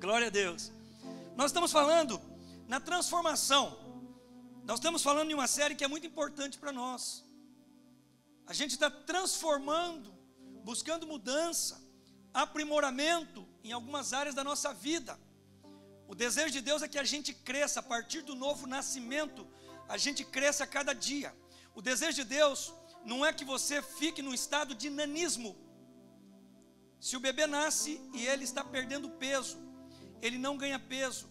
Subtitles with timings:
[0.00, 0.72] Glória a Deus.
[1.36, 2.18] Nós estamos falando
[2.66, 3.64] na transformação.
[4.64, 7.22] Nós estamos falando de uma série que é muito importante para nós.
[8.46, 10.10] A gente está transformando,
[10.64, 11.78] buscando mudança,
[12.32, 15.20] aprimoramento em algumas áreas da nossa vida.
[16.08, 19.46] O desejo de Deus é que a gente cresça a partir do novo nascimento,
[19.86, 21.36] a gente cresça a cada dia.
[21.74, 22.72] O desejo de Deus
[23.04, 25.54] não é que você fique num estado de nanismo.
[26.98, 29.69] Se o bebê nasce e ele está perdendo peso,
[30.22, 31.28] ele não ganha peso,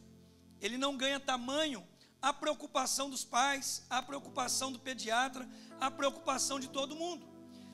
[0.62, 1.88] ele não ganha tamanho,
[2.22, 5.48] a preocupação dos pais, a preocupação do pediatra,
[5.80, 7.28] a preocupação de todo mundo.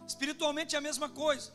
[0.08, 1.52] Espiritualmente é a mesma coisa.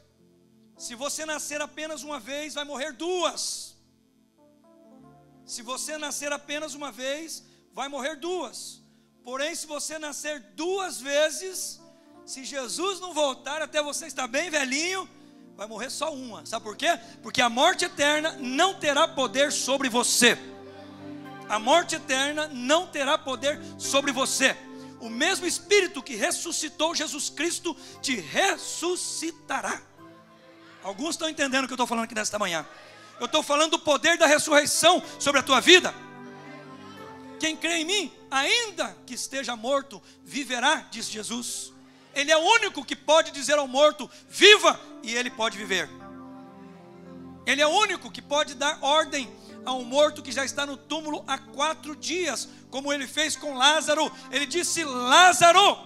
[0.76, 3.76] Se você nascer apenas uma vez, vai morrer duas.
[5.44, 8.82] Se você nascer apenas uma vez, vai morrer duas.
[9.22, 11.80] Porém, se você nascer duas vezes,
[12.24, 15.08] se Jesus não voltar até você estar bem velhinho,
[15.60, 16.46] vai morrer só uma.
[16.46, 16.98] Sabe por quê?
[17.22, 20.38] Porque a morte eterna não terá poder sobre você.
[21.50, 24.56] A morte eterna não terá poder sobre você.
[25.00, 29.82] O mesmo Espírito que ressuscitou Jesus Cristo te ressuscitará.
[30.82, 32.66] Alguns estão entendendo o que eu estou falando aqui nesta manhã.
[33.18, 35.94] Eu estou falando do poder da ressurreição sobre a tua vida.
[37.38, 41.70] Quem crê em mim, ainda que esteja morto, viverá, diz Jesus.
[42.14, 45.88] Ele é o único que pode dizer ao morto: viva, e ele pode viver.
[47.46, 49.30] Ele é o único que pode dar ordem
[49.64, 53.54] a um morto que já está no túmulo há quatro dias, como ele fez com
[53.54, 54.10] Lázaro.
[54.30, 55.78] Ele disse: Lázaro,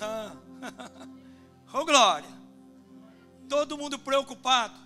[1.72, 2.28] oh glória,
[3.48, 4.84] todo mundo preocupado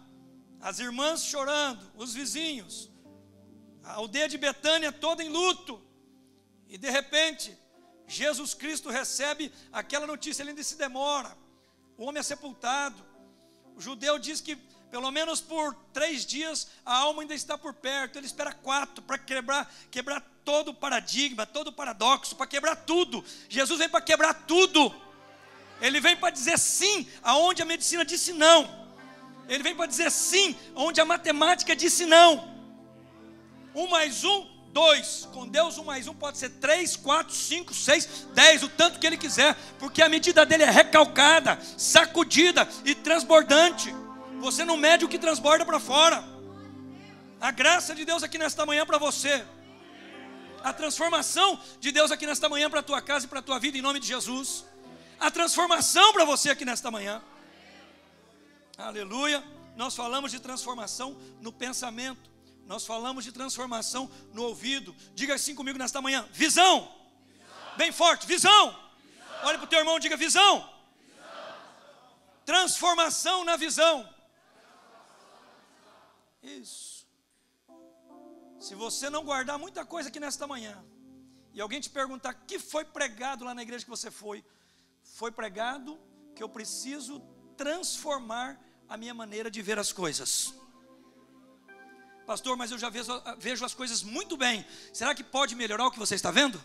[0.61, 2.91] as irmãs chorando, os vizinhos,
[3.83, 5.81] a aldeia de Betânia toda em luto.
[6.69, 7.57] E de repente,
[8.07, 11.37] Jesus Cristo recebe aquela notícia, ele ainda se demora.
[11.97, 13.08] O homem é sepultado.
[13.79, 14.57] O judeu diz que
[14.91, 18.19] pelo menos por três dias a alma ainda está por perto.
[18.19, 23.25] Ele espera quatro para quebrar, quebrar todo o paradigma, todo o paradoxo, para quebrar tudo.
[23.49, 24.93] Jesus vem para quebrar tudo.
[25.81, 28.69] Ele vem para dizer sim aonde a medicina disse não.
[29.49, 32.53] Ele vem para dizer sim, onde a matemática disse não.
[33.77, 35.29] Um mais um, dois.
[35.33, 39.07] Com Deus, um mais um pode ser três, quatro, cinco, seis, dez, o tanto que
[39.07, 43.95] Ele quiser, porque a medida dele é recalcada, sacudida e transbordante.
[44.41, 46.25] Você não mede o que transborda para fora.
[47.41, 49.45] A graça de Deus aqui nesta manhã para você.
[50.63, 53.59] A transformação de Deus aqui nesta manhã para a tua casa e para a tua
[53.59, 54.65] vida, em nome de Jesus.
[55.21, 57.23] A transformação para você aqui nesta manhã.
[58.77, 59.43] Aleluia.
[59.77, 62.29] Nós falamos de transformação no pensamento.
[62.69, 64.95] Nós falamos de transformação no ouvido.
[65.15, 66.81] Diga assim comigo nesta manhã: visão.
[67.27, 67.77] visão.
[67.79, 68.69] Bem forte, visão.
[68.69, 69.41] visão.
[69.45, 70.57] Olha para o teu irmão, diga visão.
[70.59, 70.75] visão.
[72.45, 74.07] Transformação na visão.
[76.43, 77.09] Isso.
[78.61, 80.85] Se você não guardar muita coisa aqui nesta manhã,
[81.55, 84.45] e alguém te perguntar que foi pregado lá na igreja que você foi,
[85.03, 85.99] foi pregado
[86.37, 87.21] que eu preciso
[87.57, 90.53] transformar a minha maneira de ver as coisas.
[92.29, 94.63] Pastor, mas eu já vejo, vejo as coisas muito bem.
[94.93, 96.63] Será que pode melhorar o que você está vendo?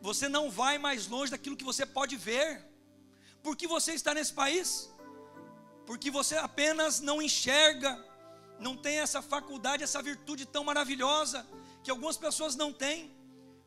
[0.00, 2.48] Você não vai mais longe daquilo que você pode ver.
[3.44, 4.90] Porque você está nesse país?
[5.86, 7.92] Porque você apenas não enxerga,
[8.58, 11.46] não tem essa faculdade, essa virtude tão maravilhosa
[11.84, 12.98] que algumas pessoas não têm.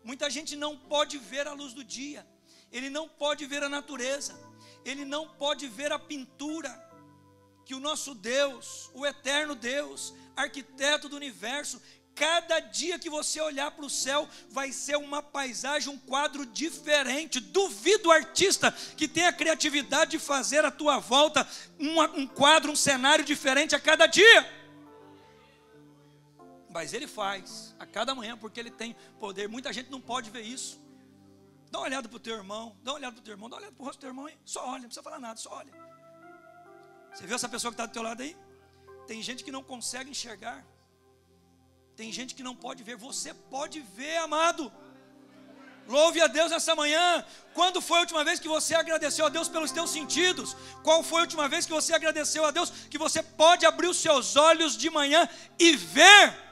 [0.03, 2.27] Muita gente não pode ver a luz do dia,
[2.73, 4.37] ele não pode ver a natureza,
[4.83, 6.73] ele não pode ver a pintura,
[7.65, 11.81] que o nosso Deus, o eterno Deus, arquiteto do universo,
[12.15, 17.39] cada dia que você olhar para o céu, vai ser uma paisagem, um quadro diferente.
[17.39, 21.47] Duvido o artista que tem a criatividade de fazer à tua volta
[21.79, 24.65] um, um quadro, um cenário diferente a cada dia.
[26.69, 29.47] Mas ele faz a cada manhã, porque ele tem poder.
[29.47, 30.83] Muita gente não pode ver isso.
[31.69, 33.55] Dá uma olhada para o teu irmão, dá uma olhada para o teu irmão, dá
[33.55, 35.51] uma olhada para o rosto do teu irmão, só olha, não precisa falar nada, só
[35.51, 35.73] olha.
[37.13, 38.37] Você viu essa pessoa que está do teu lado aí?
[39.07, 40.65] Tem gente que não consegue enxergar.
[41.95, 42.97] Tem gente que não pode ver.
[42.97, 44.71] Você pode ver, amado.
[45.87, 47.23] Louve a Deus nessa manhã.
[47.53, 50.55] Quando foi a última vez que você agradeceu a Deus pelos teus sentidos?
[50.83, 53.97] Qual foi a última vez que você agradeceu a Deus que você pode abrir os
[53.97, 55.29] seus olhos de manhã
[55.59, 56.44] e ver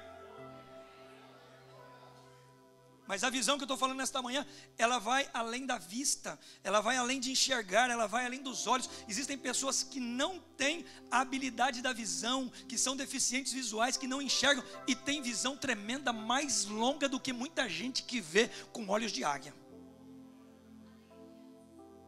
[3.14, 4.44] Mas a visão que eu estou falando nesta manhã,
[4.76, 8.90] ela vai além da vista, ela vai além de enxergar, ela vai além dos olhos.
[9.08, 14.20] Existem pessoas que não têm a habilidade da visão, que são deficientes visuais, que não
[14.20, 19.12] enxergam e têm visão tremenda, mais longa do que muita gente que vê com olhos
[19.12, 19.54] de águia.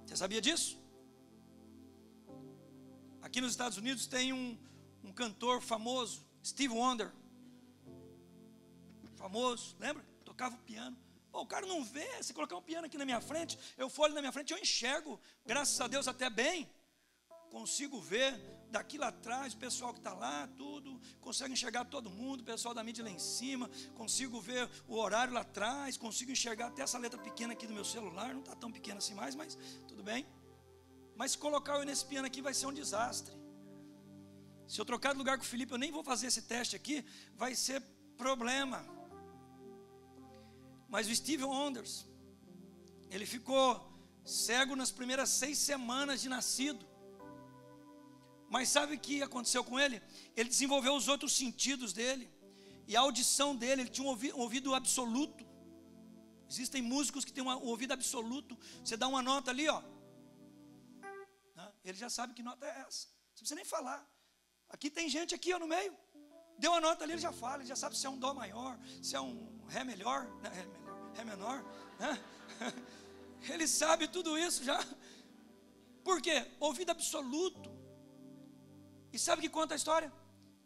[0.08, 0.76] Você sabia disso?
[3.22, 4.58] Aqui nos Estados Unidos tem um,
[5.04, 7.12] um cantor famoso, Steve Wonder,
[9.18, 10.15] famoso, lembra?
[10.36, 10.98] Tocava o piano.
[11.32, 14.14] Pô, o cara não vê, se colocar um piano aqui na minha frente, eu ali
[14.14, 16.70] na minha frente, eu enxergo, graças a Deus até bem.
[17.50, 18.38] Consigo ver
[18.70, 22.74] daqui lá atrás, o pessoal que está lá, tudo, consigo enxergar todo mundo, o pessoal
[22.74, 26.98] da mídia lá em cima, consigo ver o horário lá atrás, consigo enxergar até essa
[26.98, 30.28] letra pequena aqui do meu celular, não está tão pequena assim mais, mas tudo bem.
[31.16, 33.34] Mas se colocar eu nesse piano aqui vai ser um desastre.
[34.68, 37.06] Se eu trocar de lugar com o Felipe, eu nem vou fazer esse teste aqui,
[37.36, 37.82] vai ser
[38.18, 38.95] problema.
[40.88, 42.06] Mas o Steve Wonders,
[43.10, 43.66] ele ficou
[44.24, 46.86] cego nas primeiras seis semanas de nascido.
[48.50, 50.02] Mas sabe o que aconteceu com ele?
[50.36, 52.32] Ele desenvolveu os outros sentidos dele.
[52.88, 55.46] E a audição dele, ele tinha um ouvido, absoluto.
[56.50, 58.58] Existem músicos que têm um ouvido absoluto.
[58.84, 59.82] Você dá uma nota ali, ó.
[61.84, 63.08] Ele já sabe que nota é essa.
[63.08, 64.08] Não precisa nem falar.
[64.70, 65.96] Aqui tem gente aqui ó, no meio.
[66.58, 68.80] Deu a nota ali, ele já fala, ele já sabe se é um dó maior,
[69.04, 70.50] se é um ré melhor, né?
[70.50, 71.66] ré, melhor, ré menor.
[72.00, 72.24] Né?
[73.54, 74.80] Ele sabe tudo isso já.
[76.04, 76.46] Por quê?
[76.60, 77.70] Ouvido absoluto.
[79.12, 80.12] E sabe que conta a história?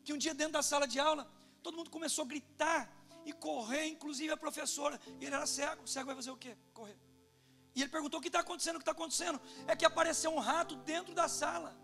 [0.04, 1.30] Que um dia dentro da sala de aula,
[1.62, 2.92] todo mundo começou a gritar
[3.26, 5.00] e correr, inclusive a professora.
[5.20, 5.84] E ele era cego.
[5.84, 6.58] O cego vai fazer o quê?
[6.74, 6.98] Correr.
[7.76, 8.76] E ele perguntou: o que está acontecendo?
[8.76, 9.40] O que está acontecendo?
[9.68, 11.78] É que apareceu um rato dentro da sala.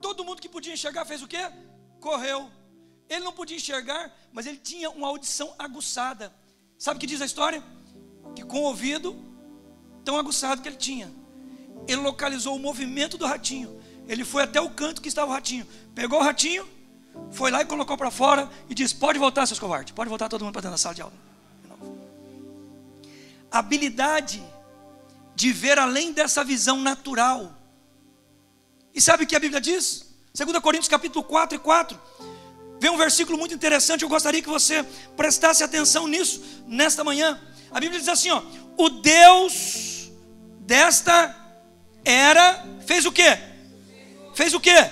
[0.00, 1.44] Todo mundo que podia enxergar fez o quê?
[2.00, 2.50] Correu.
[3.08, 6.32] Ele não podia enxergar, mas ele tinha uma audição aguçada.
[6.78, 7.62] Sabe o que diz a história?
[8.34, 9.16] Que com o ouvido
[10.04, 11.12] tão aguçado que ele tinha,
[11.86, 13.80] ele localizou o movimento do ratinho.
[14.08, 16.68] Ele foi até o canto que estava o ratinho, pegou o ratinho,
[17.30, 20.44] foi lá e colocou para fora e disse: Pode voltar, seus covardes, pode voltar todo
[20.44, 21.14] mundo para dentro da sala de aula.
[23.50, 24.42] Habilidade
[25.34, 27.52] de ver além dessa visão natural.
[28.94, 30.14] E sabe o que a Bíblia diz?
[30.34, 32.00] 2 Coríntios capítulo 4 e 4.
[32.82, 34.82] Vem um versículo muito interessante, eu gostaria que você
[35.16, 37.40] prestasse atenção nisso nesta manhã.
[37.70, 38.42] A Bíblia diz assim, ó:
[38.76, 40.10] "O Deus
[40.58, 41.32] desta
[42.04, 43.38] era fez o quê?
[44.34, 44.90] Fez o quê?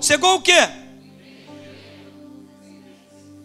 [0.00, 0.58] Cegou o quê?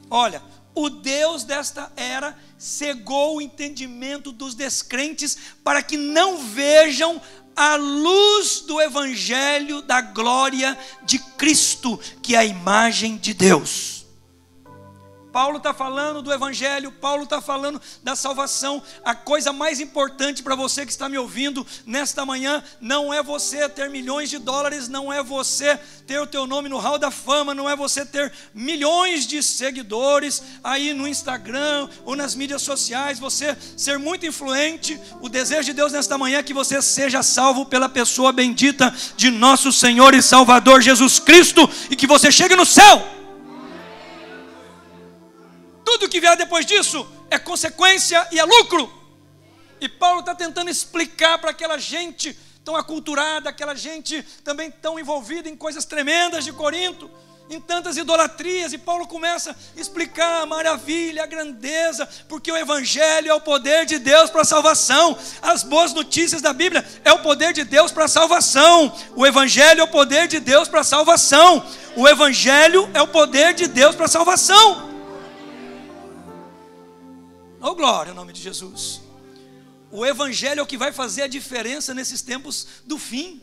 [0.10, 0.42] Olha,
[0.74, 7.22] o Deus desta era cegou o entendimento dos descrentes para que não vejam
[7.56, 14.03] a luz do evangelho da glória de Cristo, que é a imagem de Deus.
[15.34, 18.84] Paulo está falando do Evangelho, Paulo está falando da salvação.
[19.04, 23.68] A coisa mais importante para você que está me ouvindo nesta manhã não é você
[23.68, 25.76] ter milhões de dólares, não é você
[26.06, 30.44] ter o teu nome no hall da fama, não é você ter milhões de seguidores
[30.64, 35.02] aí no Instagram ou nas mídias sociais, você ser muito influente.
[35.20, 39.32] O desejo de Deus nesta manhã é que você seja salvo pela pessoa bendita de
[39.32, 43.23] nosso Senhor e Salvador Jesus Cristo e que você chegue no céu
[45.84, 48.92] tudo que vier depois disso é consequência e é lucro.
[49.82, 55.50] E Paulo está tentando explicar para aquela gente tão aculturada, aquela gente também tão envolvida
[55.50, 57.12] em coisas tremendas de Corinto,
[57.50, 63.30] em tantas idolatrias, e Paulo começa a explicar a maravilha, a grandeza, porque o Evangelho
[63.30, 67.20] é o poder de Deus para a salvação, as boas notícias da Bíblia é o
[67.20, 70.86] poder de Deus para a salvação, o Evangelho é o poder de Deus para a
[70.86, 71.66] salvação,
[71.96, 74.93] o Evangelho é o poder de Deus para a salvação.
[77.66, 79.00] Oh, glória ao nome de Jesus.
[79.90, 83.42] O Evangelho é o que vai fazer a diferença nesses tempos do fim.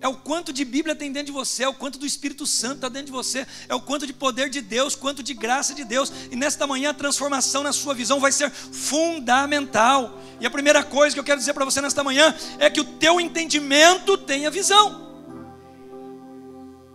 [0.00, 2.76] É o quanto de Bíblia tem dentro de você, é o quanto do Espírito Santo
[2.76, 5.84] está dentro de você, é o quanto de poder de Deus, quanto de graça de
[5.84, 6.10] Deus.
[6.30, 10.18] E nesta manhã a transformação na sua visão vai ser fundamental.
[10.40, 12.84] E a primeira coisa que eu quero dizer para você nesta manhã é que o
[12.84, 15.14] teu entendimento tenha visão.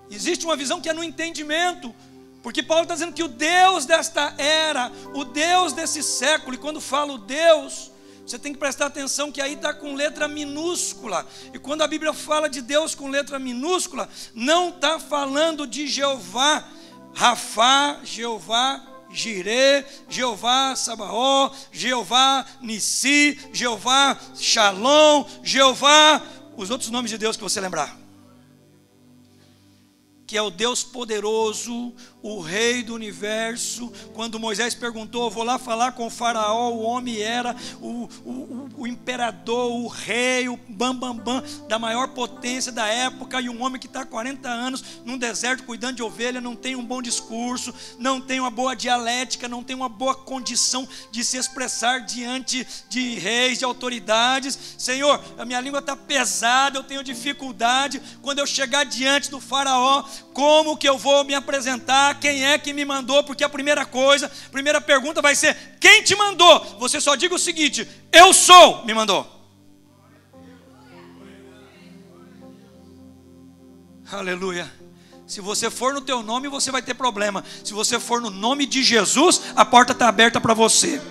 [0.09, 1.93] Existe uma visão que é no entendimento,
[2.41, 6.81] porque Paulo está dizendo que o Deus desta era, o Deus desse século, e quando
[6.81, 7.91] fala o Deus,
[8.25, 11.27] você tem que prestar atenção que aí está com letra minúscula.
[11.53, 16.67] E quando a Bíblia fala de Deus com letra minúscula, não está falando de Jeová,
[17.13, 26.23] Rafá, Jeová, Jirê, Jeová Sabaó, Jeová Nissi, Jeová Shalom, Jeová,
[26.55, 28.01] os outros nomes de Deus que você lembrar
[30.31, 33.91] que é o Deus poderoso, o Rei do universo.
[34.13, 38.87] Quando Moisés perguntou, vou lá falar com o Faraó, o homem era o, o, o
[38.87, 43.79] imperador, o rei, o bambambam bam, bam, da maior potência da época, e um homem
[43.79, 48.19] que está 40 anos num deserto cuidando de ovelha, não tem um bom discurso, não
[48.19, 53.59] tem uma boa dialética, não tem uma boa condição de se expressar diante de reis,
[53.59, 54.57] de autoridades.
[54.77, 58.01] Senhor, a minha língua está pesada, eu tenho dificuldade.
[58.21, 62.10] Quando eu chegar diante do Faraó, como que eu vou me apresentar?
[62.13, 63.23] Quem é que me mandou?
[63.23, 66.77] Porque a primeira coisa, a primeira pergunta vai ser: quem te mandou?
[66.79, 69.39] Você só diga o seguinte: eu sou, me mandou.
[74.11, 74.71] Aleluia.
[75.25, 77.41] Se você for no teu nome, você vai ter problema.
[77.63, 81.01] Se você for no nome de Jesus, a porta está aberta para você.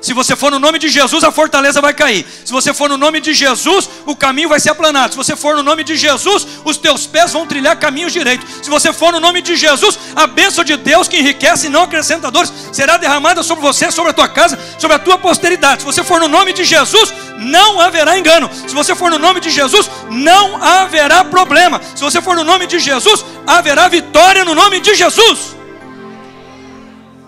[0.00, 2.26] Se você for no nome de Jesus, a fortaleza vai cair.
[2.44, 5.12] Se você for no nome de Jesus, o caminho vai ser aplanado.
[5.12, 8.46] Se você for no nome de Jesus, os teus pés vão trilhar caminhos direitos.
[8.62, 11.82] Se você for no nome de Jesus, a bênção de Deus que enriquece e não
[11.82, 15.82] acrescenta dores será derramada sobre você, sobre a tua casa, sobre a tua posteridade.
[15.82, 18.50] Se você for no nome de Jesus, não haverá engano.
[18.66, 21.78] Se você for no nome de Jesus, não haverá problema.
[21.94, 25.56] Se você for no nome de Jesus, haverá vitória no nome de Jesus.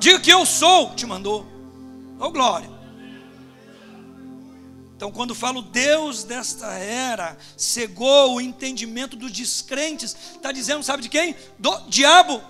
[0.01, 1.52] Diga que eu sou, te mandou.
[2.23, 2.71] Oh glória.
[4.95, 11.09] Então, quando falo Deus desta era cegou o entendimento dos descrentes, está dizendo, sabe de
[11.09, 11.35] quem?
[11.59, 12.41] Do diabo.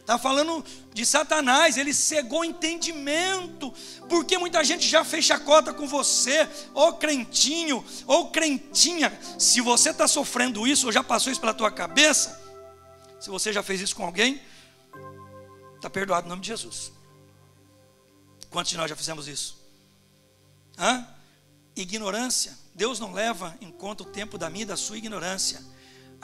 [0.00, 3.72] Está falando de Satanás, ele cegou o entendimento,
[4.08, 9.16] porque muita gente já fez chacota com você, ô crentinho, ou crentinha.
[9.38, 12.42] Se você está sofrendo isso, ou já passou isso pela tua cabeça,
[13.20, 14.42] se você já fez isso com alguém,
[15.76, 16.93] está perdoado em nome de Jesus.
[18.54, 19.58] Quantos de nós já fizemos isso?
[20.78, 21.04] Hã?
[21.74, 22.56] Ignorância.
[22.72, 25.60] Deus não leva em conta o tempo da minha e da sua ignorância.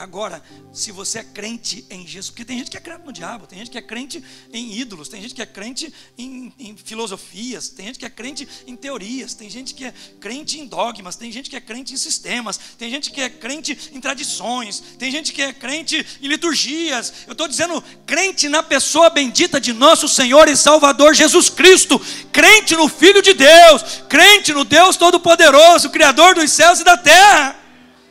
[0.01, 0.43] Agora,
[0.73, 3.59] se você é crente em Jesus, porque tem gente que é crente no diabo, tem
[3.59, 7.85] gente que é crente em ídolos, tem gente que é crente em, em, filosofias, tem
[7.85, 11.51] gente que é crente em teorias, tem gente que é crente em dogmas, tem gente
[11.51, 15.43] que é crente em sistemas, tem gente que é crente em tradições, tem gente que
[15.43, 17.13] é crente em liturgias.
[17.27, 22.01] Eu estou dizendo crente na pessoa bendita de nosso Senhor e Salvador Jesus Cristo,
[22.33, 27.55] crente no Filho de Deus, crente no Deus Todo-Poderoso, Criador dos céus e da terra.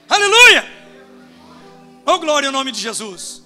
[0.08, 0.79] Aleluia!
[2.12, 3.44] Oh, glória ao nome de Jesus.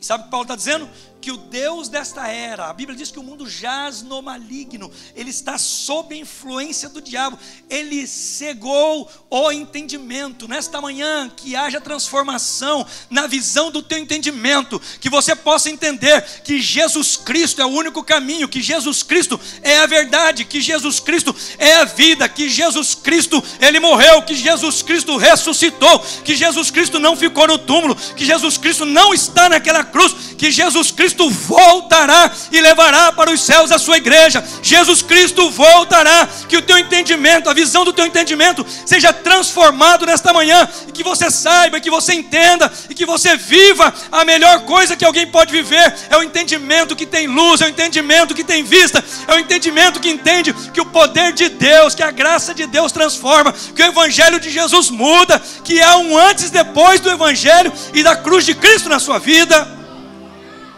[0.00, 0.88] Sabe o que Paulo está dizendo?
[1.20, 5.30] Que o Deus desta era, a Bíblia diz que o mundo jaz no maligno, ele
[5.30, 10.46] está sob a influência do diabo, ele cegou o entendimento.
[10.46, 16.60] Nesta manhã, que haja transformação na visão do teu entendimento, que você possa entender que
[16.60, 21.34] Jesus Cristo é o único caminho, que Jesus Cristo é a verdade, que Jesus Cristo
[21.58, 26.98] é a vida, que Jesus Cristo, ele morreu, que Jesus Cristo ressuscitou, que Jesus Cristo
[26.98, 31.30] não ficou no túmulo, que Jesus Cristo não está naquela cruz, que Jesus Cristo Cristo
[31.30, 34.44] voltará e levará para os céus a sua igreja.
[34.62, 36.28] Jesus Cristo voltará.
[36.46, 40.68] Que o teu entendimento, a visão do teu entendimento seja transformado nesta manhã.
[40.86, 45.04] E que você saiba, que você entenda e que você viva a melhor coisa que
[45.04, 45.94] alguém pode viver.
[46.10, 50.00] É o entendimento que tem luz, é o entendimento que tem vista, é o entendimento
[50.00, 53.86] que entende que o poder de Deus, que a graça de Deus transforma, que o
[53.86, 58.44] Evangelho de Jesus muda, que há um antes e depois do Evangelho e da cruz
[58.44, 59.77] de Cristo na sua vida.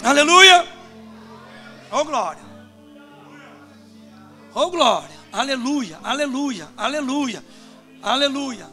[0.02, 0.66] Aleluia.
[1.90, 2.42] Oh glória.
[4.54, 5.21] Oh glória.
[5.33, 5.99] Aleluia.
[6.02, 6.69] Aleluia.
[6.76, 7.45] Aleluia.
[8.02, 8.69] Aleluia.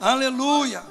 [0.00, 0.82] Aleluia.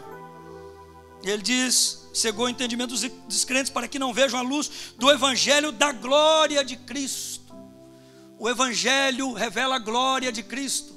[1.24, 5.72] Ele diz: cegou o entendimento dos descrentes para que não vejam a luz do evangelho
[5.72, 7.54] da glória de Cristo.
[8.38, 10.96] O evangelho revela a glória de Cristo.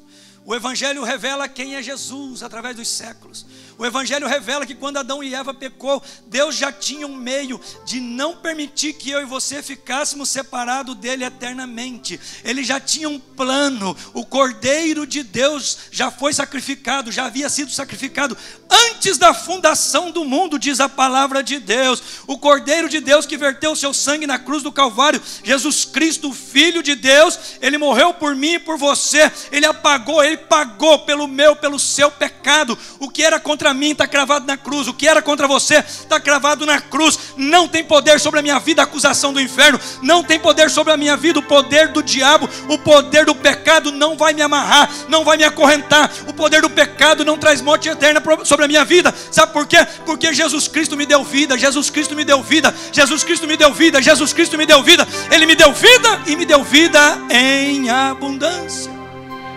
[0.48, 3.44] O Evangelho revela quem é Jesus através dos séculos.
[3.78, 8.00] O Evangelho revela que quando Adão e Eva pecou, Deus já tinha um meio de
[8.00, 12.18] não permitir que eu e você ficássemos separados dele eternamente.
[12.42, 13.97] Ele já tinha um plano.
[14.12, 18.37] O Cordeiro de Deus já foi sacrificado, já havia sido sacrificado
[18.68, 22.02] antes da fundação do mundo, diz a palavra de Deus.
[22.26, 26.32] O Cordeiro de Deus que verteu o seu sangue na cruz do Calvário, Jesus Cristo,
[26.32, 29.30] Filho de Deus, ele morreu por mim e por você.
[29.52, 32.76] Ele apagou, ele pagou pelo meu, pelo seu pecado.
[32.99, 35.76] O que era contra contra mim está cravado na cruz, o que era contra você
[35.78, 37.18] está cravado na cruz.
[37.37, 40.92] Não tem poder sobre a minha vida a acusação do inferno, não tem poder sobre
[40.92, 44.88] a minha vida o poder do diabo, o poder do pecado não vai me amarrar,
[45.08, 46.10] não vai me acorrentar.
[46.26, 49.14] O poder do pecado não traz morte eterna sobre a minha vida.
[49.30, 49.87] Sabe por quê?
[50.06, 53.72] Porque Jesus Cristo me deu vida, Jesus Cristo me deu vida, Jesus Cristo me deu
[53.72, 55.06] vida, Jesus Cristo me deu vida.
[55.30, 58.90] Ele me deu vida e me deu vida em abundância.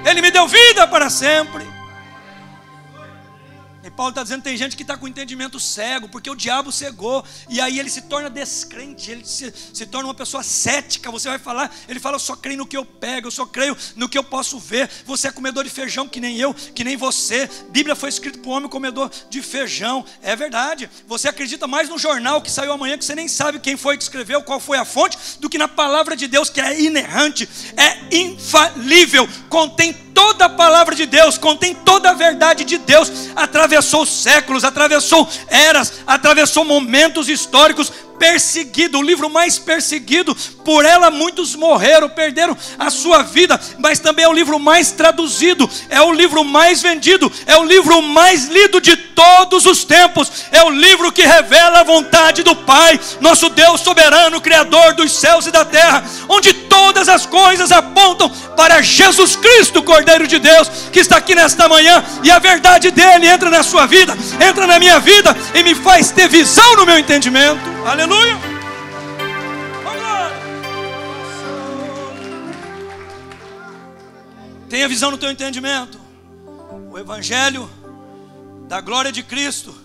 [0.06, 1.71] Ele me deu vida para sempre.
[3.92, 7.60] Paulo está dizendo tem gente que está com entendimento cego, porque o diabo cegou, e
[7.60, 11.12] aí ele se torna descrente, ele se, se torna uma pessoa cética.
[11.12, 13.78] Você vai falar, ele fala: Eu só creio no que eu pego, eu só creio
[13.96, 14.90] no que eu posso ver.
[15.06, 17.50] Você é comedor de feijão que nem eu, que nem você.
[17.70, 20.06] Bíblia foi escrita para o homem comedor de feijão.
[20.22, 20.90] É verdade.
[21.08, 24.04] Você acredita mais no jornal que saiu amanhã, que você nem sabe quem foi que
[24.04, 28.16] escreveu, qual foi a fonte, do que na palavra de Deus, que é inerrante, é
[28.16, 33.12] infalível, contém toda a palavra de Deus, contém toda a verdade de Deus.
[33.36, 41.56] Atravessou séculos, atravessou eras, atravessou momentos históricos, perseguido, o livro mais perseguido, por ela muitos
[41.56, 46.44] morreram, perderam a sua vida, mas também é o livro mais traduzido, é o livro
[46.44, 51.24] mais vendido, é o livro mais lido de todos os tempos, é o livro que
[51.24, 56.54] revela a vontade do Pai, nosso Deus soberano, Criador dos céus e da terra, onde
[56.54, 62.04] todas as coisas apontam para Jesus Cristo, Cordeiro de Deus, que está aqui nesta manhã,
[62.24, 64.16] e a verdade dele entra na sua vida,
[64.48, 67.81] entra na minha vida e me faz ter visão no meu entendimento.
[67.86, 68.38] Aleluia.
[69.84, 70.30] Vamos lá.
[74.70, 76.00] Tenha visão no teu entendimento.
[76.92, 77.68] O Evangelho
[78.68, 79.76] da glória de Cristo,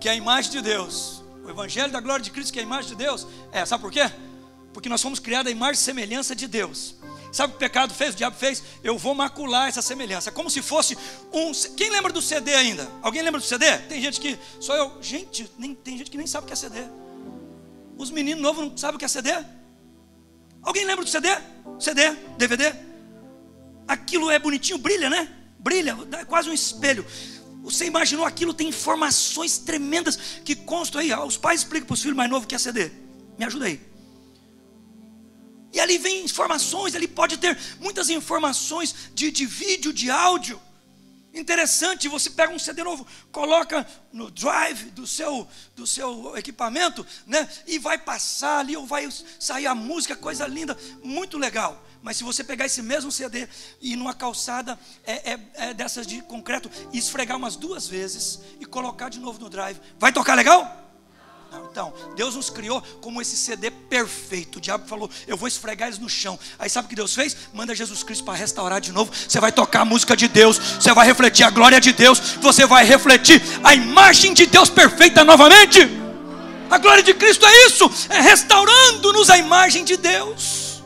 [0.00, 1.24] que é a imagem de Deus.
[1.44, 3.26] O Evangelho da glória de Cristo, que é a imagem de Deus.
[3.50, 4.08] É, sabe por quê?
[4.72, 6.94] Porque nós fomos criados a imagem e semelhança de Deus.
[7.32, 8.14] Sabe o que o pecado fez?
[8.14, 8.62] O diabo fez?
[8.84, 10.30] Eu vou macular essa semelhança.
[10.30, 10.96] É como se fosse
[11.32, 11.50] um.
[11.76, 12.88] Quem lembra do CD ainda?
[13.02, 13.76] Alguém lembra do CD?
[13.88, 14.38] Tem gente que.
[14.60, 14.98] Só eu.
[15.02, 16.80] Gente, nem, tem gente que nem sabe o que é CD.
[18.00, 19.30] Os meninos novos não sabem o que é CD?
[20.62, 21.28] Alguém lembra do CD?
[21.78, 22.74] CD, DVD?
[23.86, 25.30] Aquilo é bonitinho, brilha, né?
[25.58, 27.04] Brilha, é quase um espelho.
[27.62, 28.54] Você imaginou aquilo?
[28.54, 31.12] Tem informações tremendas que constam aí.
[31.12, 32.90] Os pais explicam para os filhos mais novos o que é CD.
[33.38, 33.78] Me ajuda aí.
[35.70, 40.58] E ali vem informações, ali pode ter muitas informações de, de vídeo, de áudio.
[41.32, 45.46] Interessante, você pega um CD novo, coloca no drive do seu,
[45.76, 47.48] do seu equipamento, né?
[47.66, 49.08] E vai passar ali, ou vai
[49.38, 51.86] sair a música, coisa linda, muito legal.
[52.02, 53.46] Mas se você pegar esse mesmo CD
[53.80, 58.64] e numa calçada é, é, é dessas de concreto, e esfregar umas duas vezes e
[58.64, 60.89] colocar de novo no drive, vai tocar legal?
[61.52, 64.58] Então, Deus nos criou como esse CD perfeito.
[64.58, 66.38] O diabo falou: Eu vou esfregar eles no chão.
[66.58, 67.36] Aí sabe o que Deus fez?
[67.52, 69.12] Manda Jesus Cristo para restaurar de novo.
[69.12, 72.66] Você vai tocar a música de Deus, você vai refletir a glória de Deus, você
[72.66, 75.80] vai refletir a imagem de Deus perfeita novamente.
[76.70, 80.82] A glória de Cristo é isso, é restaurando-nos a imagem de Deus.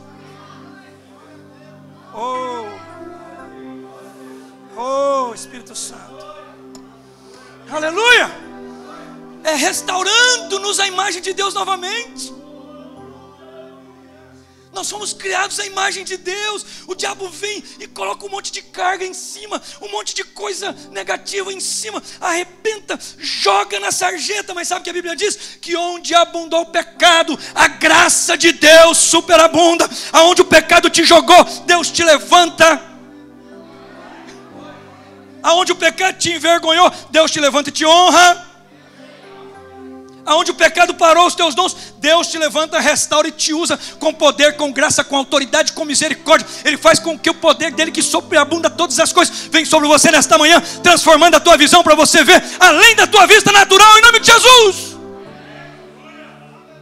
[2.13, 2.65] Oh,
[4.77, 6.25] oh Espírito Santo,
[7.69, 8.44] aleluia
[9.45, 12.33] é restaurando-nos a imagem de Deus novamente.
[14.73, 16.65] Nós somos criados à imagem de Deus.
[16.85, 20.75] O diabo vem e coloca um monte de carga em cima, um monte de coisa
[20.91, 24.53] negativa em cima, arrebenta, joga na sarjeta.
[24.53, 25.57] Mas sabe o que a Bíblia diz?
[25.61, 29.87] Que onde abundou o pecado, a graça de Deus superabunda.
[30.11, 32.83] Aonde o pecado te jogou, Deus te levanta.
[35.41, 38.54] Aonde o pecado te envergonhou, Deus te levanta e te honra
[40.25, 44.13] aonde o pecado parou os teus dons, Deus te levanta, restaura e te usa com
[44.13, 46.47] poder, com graça, com autoridade, com misericórdia.
[46.63, 50.11] Ele faz com que o poder dele que sobreabunda todas as coisas venha sobre você
[50.11, 54.01] nesta manhã, transformando a tua visão para você ver além da tua vista natural em
[54.01, 54.95] nome de Jesus.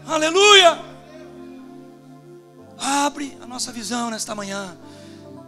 [0.08, 0.79] Aleluia!
[2.79, 4.77] Abre a nossa visão nesta manhã.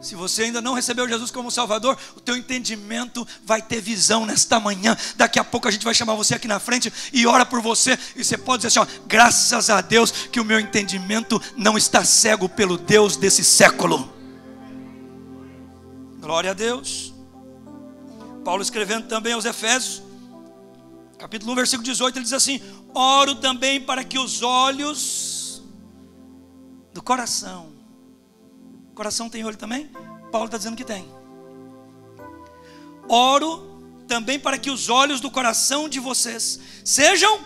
[0.06, 4.60] Se você ainda não recebeu Jesus como Salvador, o teu entendimento vai ter visão nesta
[4.60, 4.96] manhã.
[5.16, 7.98] Daqui a pouco a gente vai chamar você aqui na frente e ora por você.
[8.16, 12.06] E você pode dizer assim: ó, graças a Deus que o meu entendimento não está
[12.06, 14.14] cego pelo Deus desse século.
[16.20, 17.12] Glória a Deus.
[18.44, 20.04] Paulo escrevendo também aos Efésios,
[21.18, 22.62] capítulo 1, versículo 18, ele diz assim:
[22.94, 25.64] Oro também para que os olhos
[26.94, 27.74] do coração
[28.96, 29.92] Coração tem olho também?
[30.32, 31.06] Paulo está dizendo que tem.
[33.10, 33.76] Oro
[34.08, 37.44] também para que os olhos do coração de vocês sejam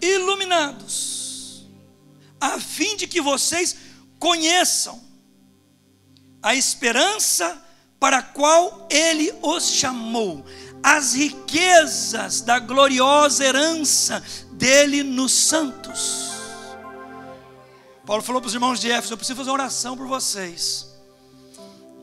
[0.00, 1.64] iluminados,
[2.40, 3.76] a fim de que vocês
[4.18, 5.00] conheçam
[6.42, 7.62] a esperança
[8.00, 10.44] para a qual ele os chamou,
[10.82, 16.33] as riquezas da gloriosa herança dele nos santos
[18.06, 20.92] Paulo falou para os irmãos de Éfeso: Eu preciso fazer uma oração por vocês.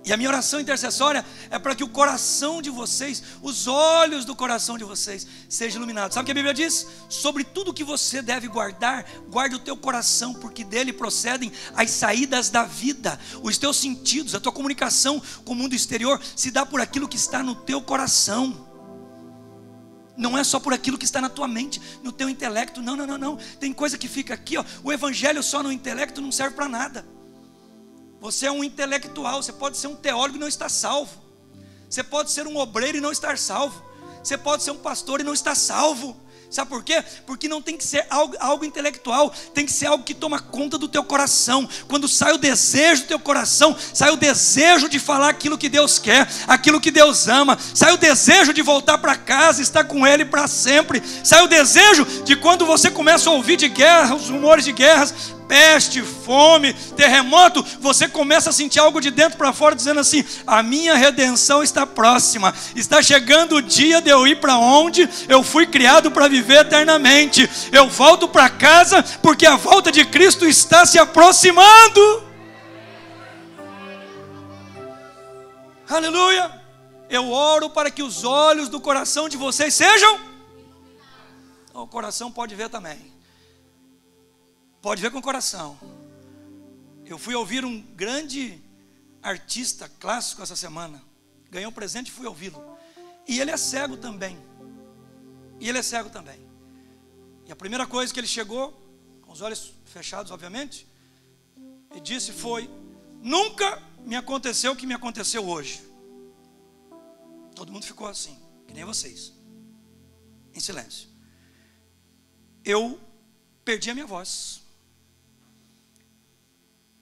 [0.04, 4.36] E a minha oração intercessória é para que o coração de vocês, os olhos do
[4.36, 6.16] coração de vocês, sejam iluminados.
[6.16, 6.88] Sabe o que a Bíblia diz?
[7.08, 12.50] Sobre tudo que você deve guardar, guarde o teu coração, porque dele procedem as saídas
[12.50, 13.20] da vida.
[13.44, 17.18] Os teus sentidos, a tua comunicação com o mundo exterior se dá por aquilo que
[17.18, 18.71] está no teu coração.
[20.22, 22.80] Não é só por aquilo que está na tua mente, no teu intelecto.
[22.80, 23.38] Não, não, não, não.
[23.60, 24.64] Tem coisa que fica aqui, ó.
[24.84, 27.04] O evangelho só no intelecto não serve para nada.
[28.20, 31.20] Você é um intelectual, você pode ser um teólogo e não estar salvo.
[31.90, 33.84] Você pode ser um obreiro e não estar salvo.
[34.24, 36.16] Você pode ser um pastor e não estar salvo.
[36.52, 37.02] Sabe por quê?
[37.26, 40.78] Porque não tem que ser algo, algo, intelectual, tem que ser algo que toma conta
[40.78, 41.68] do teu coração.
[41.88, 45.98] Quando sai o desejo do teu coração, sai o desejo de falar aquilo que Deus
[45.98, 50.26] quer, aquilo que Deus ama, sai o desejo de voltar para casa, estar com Ele
[50.26, 54.66] para sempre, sai o desejo de quando você começa a ouvir de guerra, os rumores
[54.66, 55.14] de guerras,
[55.52, 60.64] peste, fome, terremoto, você começa a sentir algo de dentro para fora, dizendo assim: a
[60.64, 65.68] minha redenção está próxima, está chegando o dia de eu ir para onde eu fui
[65.68, 67.50] criado para viver eternamente.
[67.70, 72.24] Eu volto para casa porque a volta de Cristo está se aproximando.
[75.90, 76.50] Aleluia!
[77.10, 80.18] Eu oro para que os olhos do coração de vocês sejam.
[81.74, 83.12] O coração pode ver também.
[84.82, 85.78] Pode ver com o coração.
[87.06, 88.60] Eu fui ouvir um grande
[89.22, 91.02] artista clássico essa semana.
[91.50, 92.78] Ganhou um presente e fui ouvi-lo.
[93.28, 94.38] E ele é cego também.
[95.60, 96.40] E ele é cego também.
[97.46, 98.72] E a primeira coisa que ele chegou,
[99.22, 100.88] com os olhos fechados, obviamente,
[101.94, 102.70] e disse foi:
[103.22, 105.84] Nunca me aconteceu o que me aconteceu hoje.
[107.56, 109.34] Todo mundo ficou assim, que nem vocês,
[110.54, 111.08] em silêncio.
[112.66, 113.00] Eu
[113.64, 114.61] perdi a minha voz.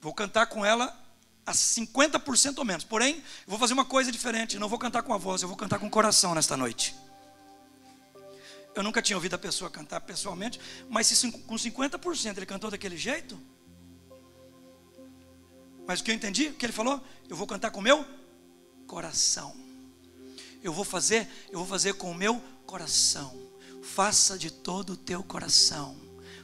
[0.00, 0.98] Vou cantar com ela
[1.44, 2.84] a 50% ou menos.
[2.84, 4.58] Porém, vou fazer uma coisa diferente.
[4.58, 6.94] Não vou cantar com a voz, eu vou cantar com o coração nesta noite.
[8.74, 12.96] Eu nunca tinha ouvido a pessoa cantar pessoalmente, mas se com 50% ele cantou daquele
[12.96, 13.40] jeito.
[15.86, 17.02] Mas o que eu entendi, o que ele falou?
[17.28, 18.06] Eu vou cantar com o meu
[18.86, 19.56] coração.
[20.62, 23.50] Eu vou fazer, eu vou fazer com o meu coração.
[23.82, 25.96] Faça de todo o teu coração.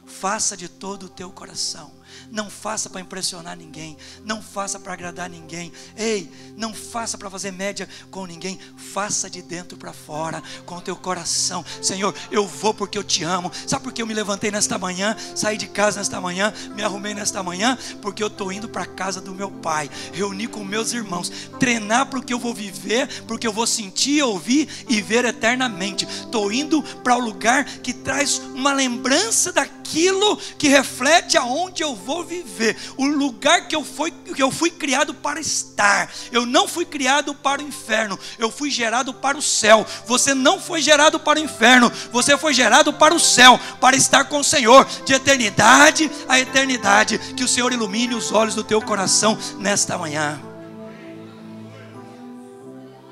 [0.05, 1.93] Faça de todo o teu coração.
[2.31, 3.97] Não faça para impressionar ninguém.
[4.23, 5.71] Não faça para agradar ninguém.
[5.95, 8.59] Ei, não faça para fazer média com ninguém.
[8.75, 11.63] Faça de dentro para fora, com o teu coração.
[11.81, 13.51] Senhor, eu vou porque eu te amo.
[13.65, 15.15] Sabe por que eu me levantei nesta manhã?
[15.35, 18.87] Saí de casa nesta manhã, me arrumei nesta manhã, porque eu estou indo para a
[18.87, 23.23] casa do meu pai, reunir com meus irmãos, treinar para o que eu vou viver,
[23.23, 26.05] porque eu vou sentir, ouvir e ver eternamente.
[26.05, 32.23] Estou indo para o lugar que traz uma lembrança daquilo que reflete aonde eu vou
[32.23, 36.11] viver, o lugar que eu, fui, que eu fui criado para estar.
[36.31, 39.85] Eu não fui criado para o inferno, eu fui gerado para o céu.
[40.05, 44.25] Você não foi gerado para o inferno, você foi gerado para o céu, para estar
[44.25, 47.17] com o Senhor, de eternidade a eternidade.
[47.35, 50.41] Que o Senhor ilumine os olhos do teu coração nesta manhã.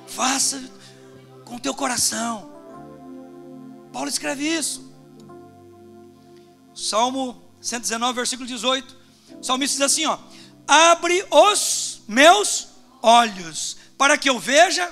[0.08, 0.64] Faça
[1.44, 2.50] com o teu coração.
[3.92, 4.94] Paulo escreve isso.
[6.74, 8.96] Salmo 119, versículo 18.
[9.40, 10.18] O salmista diz assim: ó,
[10.68, 12.68] abre os meus
[13.02, 14.92] olhos, para que eu veja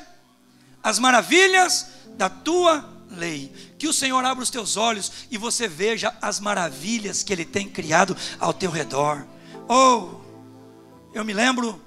[0.81, 3.53] as maravilhas da tua lei.
[3.77, 7.69] Que o Senhor abra os teus olhos e você veja as maravilhas que Ele tem
[7.69, 9.25] criado ao teu redor.
[9.69, 10.19] Oh,
[11.13, 11.79] eu me lembro,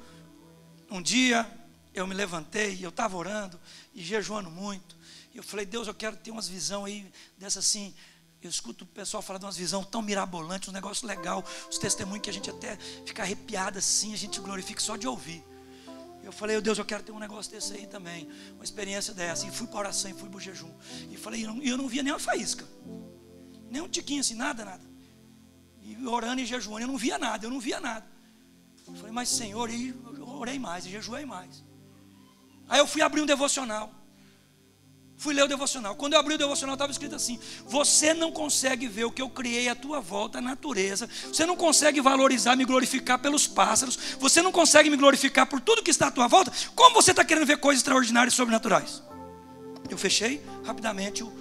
[0.88, 1.50] um dia
[1.92, 3.58] eu me levantei, eu estava orando
[3.92, 4.96] e jejuando muito.
[5.34, 7.92] E eu falei, Deus, eu quero ter umas visão aí dessa assim,
[8.42, 12.22] eu escuto o pessoal falar de umas visões tão mirabolantes, um negócio legal, os testemunhos
[12.22, 15.44] que a gente até fica arrepiado assim, a gente glorifica só de ouvir.
[16.22, 19.46] Eu falei, oh, Deus, eu quero ter um negócio desse aí também, uma experiência dessa.
[19.46, 20.72] E fui para oração, e fui para o jejum.
[21.08, 22.64] E falei, e eu, não via nem uma faísca,
[23.70, 24.84] nem um tiquinho assim, nada, nada.
[25.82, 28.04] E orando e jejuando, eu não via nada, eu não via nada.
[28.88, 31.64] Eu falei, mas Senhor, e eu orei mais, e jejuei mais.
[32.68, 33.92] Aí eu fui abrir um devocional.
[35.18, 35.96] Fui ler o devocional.
[35.96, 39.30] Quando eu abri o devocional, estava escrito assim: Você não consegue ver o que eu
[39.30, 41.08] criei à tua volta, a natureza.
[41.28, 43.96] Você não consegue valorizar, me glorificar pelos pássaros.
[44.18, 46.52] Você não consegue me glorificar por tudo que está à tua volta.
[46.74, 49.02] Como você está querendo ver coisas extraordinárias e sobrenaturais?
[49.88, 51.32] Eu fechei rapidamente o,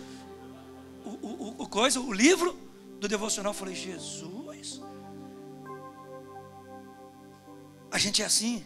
[1.03, 2.57] o, o, o coisa, o livro
[3.01, 3.53] do devocional.
[3.53, 4.81] Falei: Jesus,
[7.91, 8.65] a gente é assim.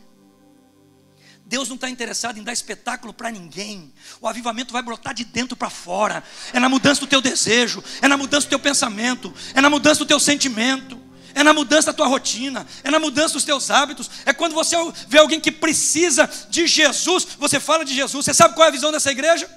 [1.49, 3.91] Deus não está interessado em dar espetáculo para ninguém.
[4.21, 6.23] O avivamento vai brotar de dentro para fora.
[6.53, 9.97] É na mudança do teu desejo, é na mudança do teu pensamento, é na mudança
[9.97, 11.01] do teu sentimento,
[11.33, 14.11] é na mudança da tua rotina, é na mudança dos teus hábitos.
[14.27, 14.75] É quando você
[15.07, 18.25] vê alguém que precisa de Jesus, você fala de Jesus.
[18.25, 19.49] Você sabe qual é a visão dessa igreja?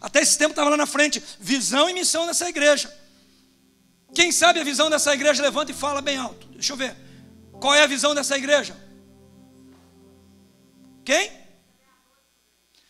[0.00, 2.90] Até esse tempo estava lá na frente: visão e missão dessa igreja.
[4.14, 6.46] Quem sabe a visão dessa igreja, levanta e fala bem alto.
[6.52, 6.96] Deixa eu ver.
[7.60, 8.83] Qual é a visão dessa igreja?
[11.04, 11.44] Quem?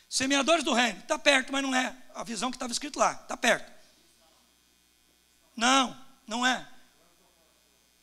[0.08, 1.00] Semeadores do reino.
[1.00, 3.12] Está perto, mas não é a visão que estava escrito lá.
[3.12, 3.72] Está perto.
[5.56, 5.96] Não,
[6.26, 6.66] não é.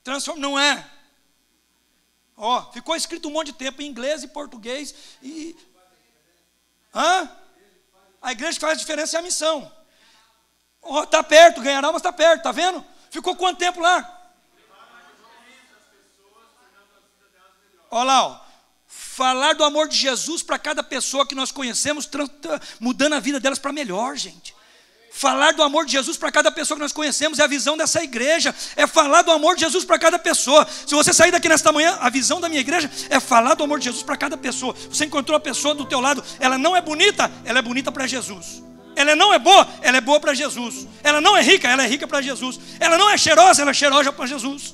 [0.04, 0.89] Transforma, não é.
[2.36, 5.56] Ó, oh, ficou escrito um monte de tempo em inglês e português e
[6.93, 7.30] Hã?
[8.21, 9.71] A igreja que faz a diferença é a missão.
[11.04, 12.86] Está perto, ganhará, mas está perto, está vendo?
[13.10, 14.17] Ficou quanto tempo lá?
[17.89, 18.51] Olha lá, ó.
[19.13, 22.10] Falar do amor de Jesus para cada pessoa que nós conhecemos,
[22.80, 24.56] mudando a vida delas para melhor, gente.
[25.12, 28.02] Falar do amor de Jesus para cada pessoa que nós conhecemos é a visão dessa
[28.02, 30.65] igreja, é falar do amor de Jesus para cada pessoa.
[30.88, 33.80] Se você sair daqui nesta manhã, a visão da minha igreja é falar do amor
[33.80, 34.74] de Jesus para cada pessoa.
[34.89, 38.08] Você encontrou a pessoa do teu lado, ela não é bonita, ela é bonita para
[38.08, 38.63] Jesus.
[38.95, 40.88] Ela não é boa, ela é boa para Jesus.
[41.04, 42.58] Ela não é rica, ela é rica para Jesus.
[42.80, 44.74] Ela não é cheirosa, ela é cheirosa para Jesus.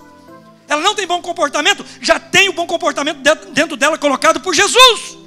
[0.67, 3.19] Ela não tem bom comportamento, já tem o bom comportamento
[3.51, 5.26] dentro dela colocado por Jesus.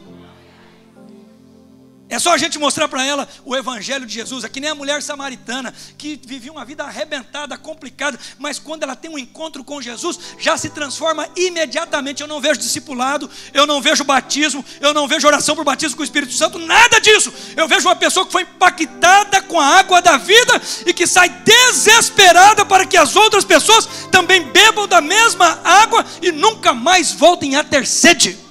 [2.11, 4.43] É só a gente mostrar para ela o Evangelho de Jesus.
[4.43, 8.97] É que nem a mulher samaritana que vivia uma vida arrebentada, complicada, mas quando ela
[8.97, 12.21] tem um encontro com Jesus, já se transforma imediatamente.
[12.21, 16.03] Eu não vejo discipulado, eu não vejo batismo, eu não vejo oração por batismo com
[16.03, 17.33] o Espírito Santo, nada disso.
[17.57, 21.29] Eu vejo uma pessoa que foi impactada com a água da vida e que sai
[21.29, 27.55] desesperada para que as outras pessoas também bebam da mesma água e nunca mais voltem
[27.55, 28.50] a ter sede.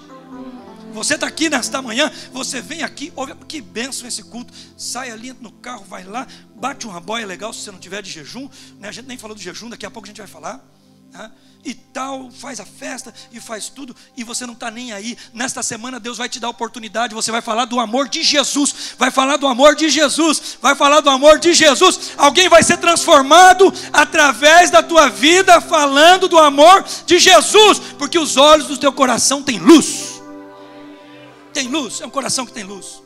[0.94, 4.54] Você está aqui nesta manhã, você vem aqui, ouve, que benção esse culto.
[4.78, 8.10] Sai ali no carro, vai lá, bate uma boia legal se você não tiver de
[8.10, 8.50] jejum.
[8.80, 8.90] Né?
[8.90, 10.64] A gente nem falou do jejum, daqui a pouco a gente vai falar.
[11.12, 11.32] Né?
[11.64, 15.18] E tal, faz a festa e faz tudo, e você não está nem aí.
[15.34, 19.12] Nesta semana Deus vai te dar oportunidade, você vai falar do amor de Jesus, vai
[19.12, 22.14] falar do amor de Jesus, vai falar do amor de Jesus.
[22.18, 28.38] Alguém vai ser transformado através da tua vida, falando do amor de Jesus, porque os
[28.38, 30.09] olhos do teu coração têm luz
[31.60, 33.04] tem luz, é um coração que tem luz.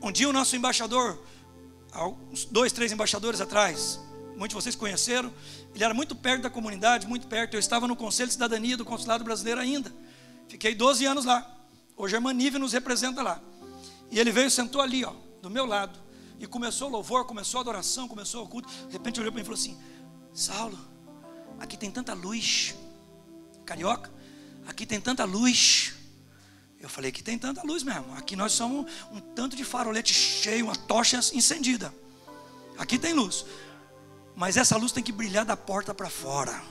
[0.00, 1.22] Um dia o nosso embaixador,
[2.32, 4.00] uns dois, três embaixadores atrás,
[4.38, 5.30] muitos de vocês conheceram,
[5.74, 7.52] ele era muito perto da comunidade, muito perto.
[7.52, 9.92] Eu estava no Conselho de Cidadania do Consulado Brasileiro ainda.
[10.48, 11.46] Fiquei 12 anos lá.
[11.94, 13.38] Hoje a Nive nos representa lá.
[14.10, 15.98] E ele veio e sentou ali, ó, do meu lado.
[16.40, 18.66] E começou o louvor, começou a adoração, começou o culto.
[18.86, 19.76] De repente olhou para mim e falou assim:
[20.32, 20.78] Saulo,
[21.60, 22.74] aqui tem tanta luz.
[23.66, 24.10] Carioca,
[24.66, 25.95] aqui tem tanta luz.
[26.86, 28.14] Eu falei que tem tanta luz mesmo.
[28.16, 31.92] Aqui nós somos um tanto de farolete cheio, uma tocha incendida.
[32.78, 33.44] Aqui tem luz.
[34.36, 36.62] Mas essa luz tem que brilhar da porta para fora.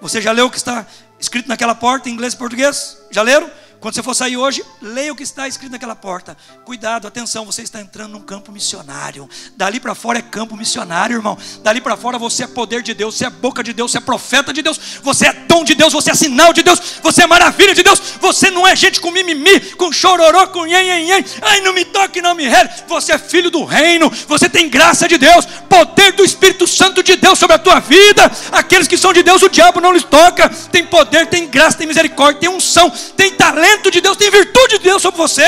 [0.00, 0.86] Você já leu o que está
[1.20, 2.96] escrito naquela porta em inglês e português?
[3.10, 3.50] Já leram?
[3.80, 6.36] Quando você for sair hoje, leia o que está escrito naquela porta.
[6.64, 9.28] Cuidado, atenção, você está entrando num campo missionário.
[9.54, 11.36] Dali para fora é campo missionário, irmão.
[11.62, 14.00] Dali para fora você é poder de Deus, você é boca de Deus, você é
[14.00, 17.26] profeta de Deus, você é dom de Deus, você é sinal de Deus, você é
[17.26, 18.00] maravilha de Deus.
[18.20, 21.24] Você não é gente com mimimi, com chororô, com nhen.
[21.42, 22.70] Ai, não me toque, não me rele.
[22.88, 27.14] Você é filho do reino, você tem graça de Deus, poder do Espírito Santo de
[27.16, 28.30] Deus sobre a tua vida.
[28.52, 30.48] Aqueles que são de Deus, o diabo não lhes toca.
[30.72, 34.78] Tem poder, tem graça, tem misericórdia, tem unção, tem talento talento de Deus, tem virtude
[34.78, 35.42] de Deus sobre você.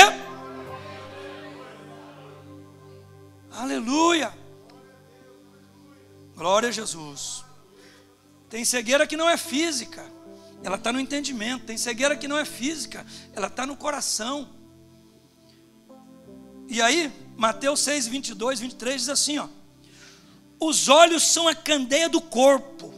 [3.51, 4.33] Aleluia.
[6.35, 7.45] Glória a Jesus.
[8.49, 10.03] Tem cegueira que não é física,
[10.63, 11.65] ela está no entendimento.
[11.65, 14.49] Tem cegueira que não é física, ela está no coração.
[16.67, 19.47] E aí, Mateus 6, 22, 23 diz assim: ó,
[20.59, 22.93] Os olhos são a candeia do corpo.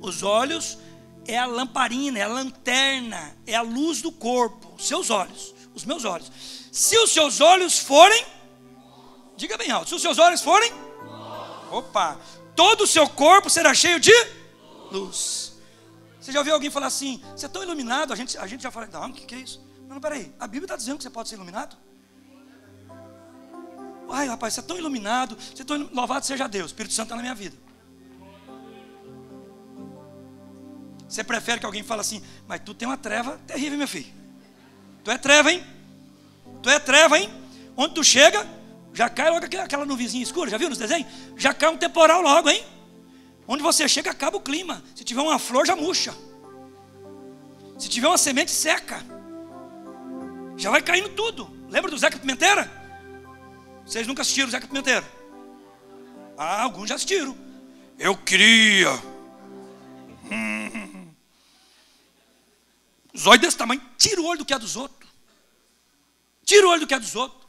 [0.00, 0.78] Os olhos
[1.26, 6.04] é a lamparina, é a lanterna, é a luz do corpo, seus olhos, os meus
[6.04, 6.30] olhos.
[6.72, 8.24] Se os seus olhos forem,
[9.36, 10.72] diga bem alto, se os seus olhos forem,
[11.70, 12.18] opa,
[12.56, 14.12] todo o seu corpo será cheio de
[14.90, 15.52] luz.
[16.20, 18.70] Você já ouviu alguém falar assim, você é tão iluminado, a gente, a gente já
[18.70, 19.60] fala, não, o que, que é isso?
[19.88, 21.76] Não, não, peraí, a Bíblia está dizendo que você pode ser iluminado?
[24.10, 27.06] Ai, rapaz, você é tão iluminado, você é tão louvado seja Deus, o Espírito Santo
[27.06, 27.56] está na minha vida.
[31.12, 34.10] Você prefere que alguém fale assim, mas tu tem uma treva terrível, meu filho.
[35.04, 35.62] Tu é treva, hein?
[36.62, 37.30] Tu é treva, hein?
[37.76, 38.48] Onde tu chega,
[38.94, 41.06] já cai logo aquela nuvizinha escura, já viu nos desenhos?
[41.36, 42.64] Já cai um temporal logo, hein?
[43.46, 44.82] Onde você chega, acaba o clima.
[44.94, 46.14] Se tiver uma flor, já murcha.
[47.78, 49.04] Se tiver uma semente, seca.
[50.56, 51.50] Já vai caindo tudo.
[51.68, 52.70] Lembra do Zeca Pimenteira?
[53.84, 55.04] Vocês nunca assistiram o Zeca Pimenteira?
[56.38, 57.36] Ah, alguns já assistiram.
[57.98, 58.92] Eu queria.
[60.30, 60.61] Hum,
[63.16, 65.10] Zóio desse tamanho, tira o olho do que é dos outros.
[66.44, 67.42] Tira o olho do que é dos outros.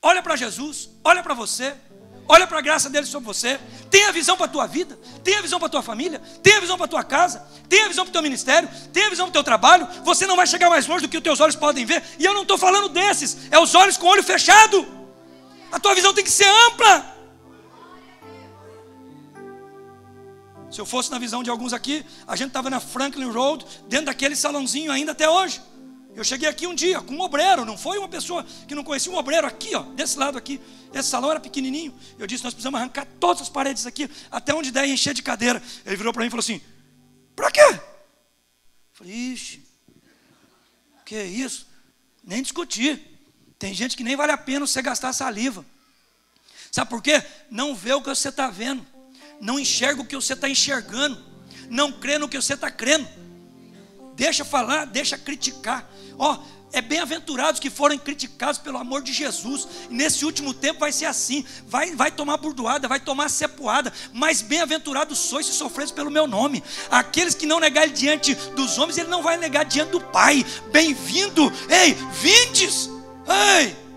[0.00, 1.74] Olha para Jesus, olha para você,
[2.28, 3.58] olha para a graça dele sobre você.
[3.90, 6.86] Tenha visão para a tua vida, tenha visão para a tua família, tenha visão para
[6.86, 9.88] a tua casa, tenha visão para o teu ministério, tenha visão para o teu trabalho.
[10.04, 12.02] Você não vai chegar mais longe do que os teus olhos podem ver.
[12.18, 14.86] E eu não estou falando desses, é os olhos com o olho fechado.
[15.72, 17.17] A tua visão tem que ser ampla.
[20.70, 24.06] Se eu fosse na visão de alguns aqui, a gente estava na Franklin Road, dentro
[24.06, 25.60] daquele salãozinho ainda até hoje.
[26.14, 29.10] Eu cheguei aqui um dia com um obreiro, não foi uma pessoa que não conhecia
[29.10, 30.60] um obreiro aqui, ó, desse lado aqui.
[30.92, 31.94] Esse salão era pequenininho.
[32.18, 35.22] Eu disse: Nós precisamos arrancar todas as paredes aqui, até onde der e encher de
[35.22, 35.62] cadeira.
[35.86, 36.60] Ele virou para mim e falou assim:
[37.36, 37.60] Para quê?
[37.60, 37.80] Eu
[38.94, 39.64] falei: Ixi,
[41.04, 41.66] que é isso?
[42.24, 43.00] Nem discutir.
[43.58, 45.64] Tem gente que nem vale a pena você gastar saliva.
[46.70, 47.22] Sabe por quê?
[47.50, 48.84] Não vê o que você está vendo,
[49.40, 51.22] não enxerga o que você está enxergando,
[51.68, 53.06] não crê no que você está crendo.
[54.14, 55.88] Deixa falar, deixa criticar.
[56.18, 59.66] Ó, oh, é bem-aventurados que forem criticados pelo amor de Jesus.
[59.88, 64.42] E nesse último tempo vai ser assim: vai, vai tomar burdoada, vai tomar cepoada, mas
[64.42, 66.62] bem-aventurados sois se sofreis pelo meu nome.
[66.90, 70.44] Aqueles que não negarem diante dos homens, ele não vai negar diante do Pai.
[70.72, 72.90] Bem-vindo, ei, vindes,
[73.60, 73.87] ei,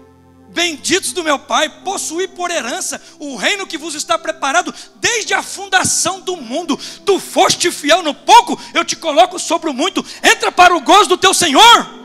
[0.54, 5.42] benditos do meu Pai, possuí por herança o reino que vos está preparado desde a
[5.42, 6.78] fundação do mundo.
[7.06, 10.06] Tu foste fiel no pouco, eu te coloco sobre o muito.
[10.24, 12.02] Entra para o gozo do teu Senhor.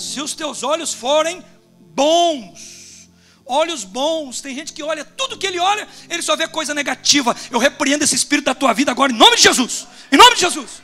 [0.00, 1.44] se os teus olhos forem
[1.78, 3.08] bons,
[3.44, 7.36] olhos bons, tem gente que olha, tudo que ele olha, ele só vê coisa negativa.
[7.50, 10.40] Eu repreendo esse espírito da tua vida agora, em nome de Jesus, em nome de
[10.40, 10.82] Jesus.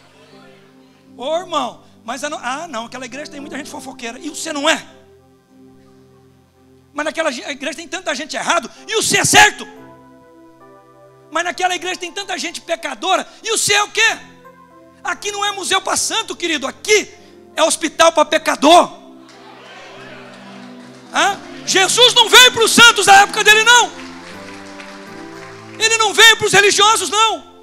[1.17, 4.71] Ô irmão, mas não, ah, não, aquela igreja tem muita gente fofoqueira, e você não
[4.71, 4.81] é?
[6.95, 9.67] Mas naquela igreja tem tanta gente errado, e o você é certo?
[11.33, 14.19] Mas naquela igreja tem tanta gente pecadora, e o você é o quê?
[15.03, 17.13] Aqui não é museu para santo, querido, aqui
[17.57, 18.89] é hospital para pecador.
[21.13, 21.41] Hã?
[21.67, 23.91] Jesus não veio para os santos da época dele, não.
[25.77, 27.56] Ele não veio para os religiosos, não.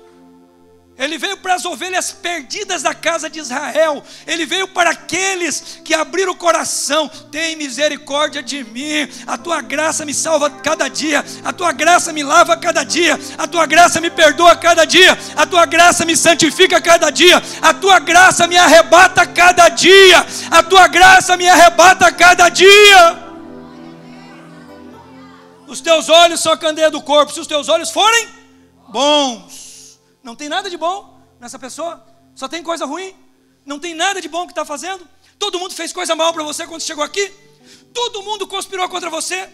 [0.95, 4.03] Ele veio para as ovelhas perdidas da casa de Israel.
[4.27, 7.09] Ele veio para aqueles que abriram o coração.
[7.31, 9.09] Tem misericórdia de mim.
[9.25, 11.25] A tua graça me salva cada dia.
[11.43, 13.19] A tua graça me lava cada dia.
[13.39, 15.17] A tua graça me perdoa cada dia.
[15.35, 17.41] A tua graça me santifica cada dia.
[17.59, 20.23] A tua graça me arrebata cada dia.
[20.51, 23.23] A tua graça me arrebata cada dia.
[25.67, 27.33] Os teus olhos são a candeia do corpo.
[27.33, 28.27] Se os teus olhos forem
[28.89, 29.72] bons,
[30.23, 33.13] não tem nada de bom nessa pessoa, só tem coisa ruim.
[33.65, 35.07] Não tem nada de bom que está fazendo.
[35.37, 37.31] Todo mundo fez coisa mal para você quando chegou aqui.
[37.93, 39.49] Todo mundo conspirou contra você.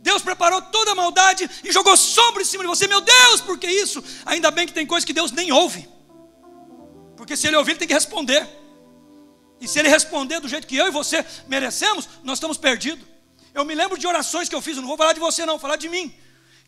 [0.00, 2.86] Deus preparou toda a maldade e jogou sombra em cima de você.
[2.86, 4.02] Meu Deus, por que isso?
[4.24, 5.88] Ainda bem que tem coisas que Deus nem ouve.
[7.16, 8.46] Porque se Ele ouvir, Ele tem que responder.
[9.60, 13.04] E se Ele responder do jeito que eu e você merecemos, nós estamos perdidos.
[13.52, 15.54] Eu me lembro de orações que eu fiz, eu não vou falar de você, não,
[15.54, 16.14] vou falar de mim.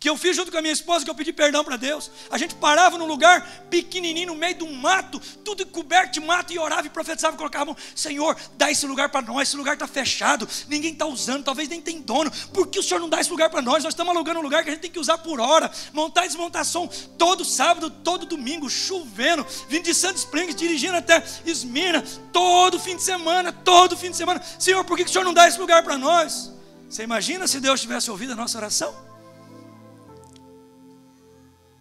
[0.00, 2.10] Que eu fiz junto com a minha esposa, que eu pedi perdão para Deus.
[2.30, 6.54] A gente parava num lugar pequenininho, no meio de um mato, tudo coberto de mato,
[6.54, 9.48] e orava e profetizava, e colocava a mão: Senhor, dá esse lugar para nós.
[9.48, 12.32] Esse lugar está fechado, ninguém está usando, talvez nem tem dono.
[12.50, 13.84] Por que o Senhor não dá esse lugar para nós?
[13.84, 16.28] Nós estamos alugando um lugar que a gente tem que usar por hora, montar e
[16.28, 22.80] desmontar som todo sábado, todo domingo, chovendo, vindo de Santos Springs, dirigindo até Esmirna, todo
[22.80, 24.42] fim de semana, todo fim de semana.
[24.58, 26.50] Senhor, por que o Senhor não dá esse lugar para nós?
[26.88, 29.09] Você imagina se Deus tivesse ouvido a nossa oração?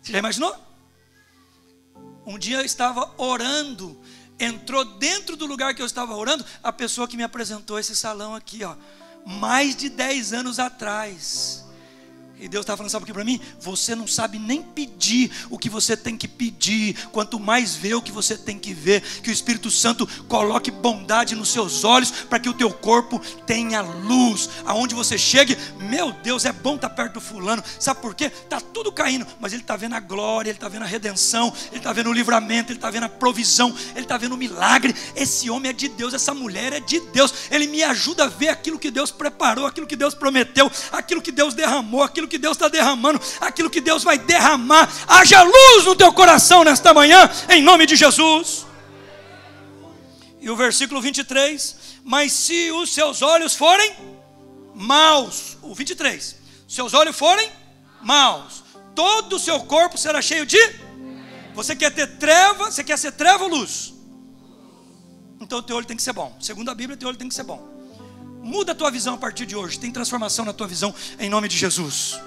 [0.10, 0.56] Você já imaginou?
[2.26, 3.96] Um dia eu estava orando,
[4.40, 8.34] entrou dentro do lugar que eu estava orando a pessoa que me apresentou esse salão
[8.34, 8.76] aqui, ó,
[9.24, 11.64] mais de 10 anos atrás.
[12.40, 13.40] E Deus está falando, sabe o que para mim?
[13.60, 18.02] Você não sabe nem pedir o que você tem que pedir, quanto mais ver o
[18.02, 22.40] que você tem que ver, que o Espírito Santo coloque bondade nos seus olhos, para
[22.40, 26.96] que o teu corpo tenha luz, aonde você chegue, meu Deus, é bom estar tá
[26.96, 28.26] perto do fulano, sabe por quê?
[28.26, 31.80] Está tudo caindo, mas ele está vendo a glória, ele está vendo a redenção, ele
[31.80, 34.96] está vendo o livramento, ele está vendo a provisão, ele está vendo o milagre.
[35.14, 38.48] Esse homem é de Deus, essa mulher é de Deus, ele me ajuda a ver
[38.48, 42.56] aquilo que Deus preparou, aquilo que Deus prometeu, aquilo que Deus derramou, aquilo que Deus
[42.56, 44.90] está derramando, aquilo que Deus vai derramar.
[45.08, 48.66] Haja luz no teu coração nesta manhã, em nome de Jesus.
[50.40, 53.94] E o versículo 23: Mas se os seus olhos forem
[54.74, 56.36] maus, o 23,
[56.68, 57.52] seus olhos forem
[58.02, 58.64] maus,
[58.96, 60.60] todo o seu corpo será cheio de.
[61.54, 63.94] Você quer ter treva, você quer ser treva ou luz?
[65.42, 66.36] Então o teu olho tem que ser bom.
[66.40, 67.79] Segundo a Bíblia, o teu olho tem que ser bom.
[68.42, 69.80] Muda a tua visão a partir de hoje.
[69.80, 72.20] Tem transformação na tua visão em nome de Jesus.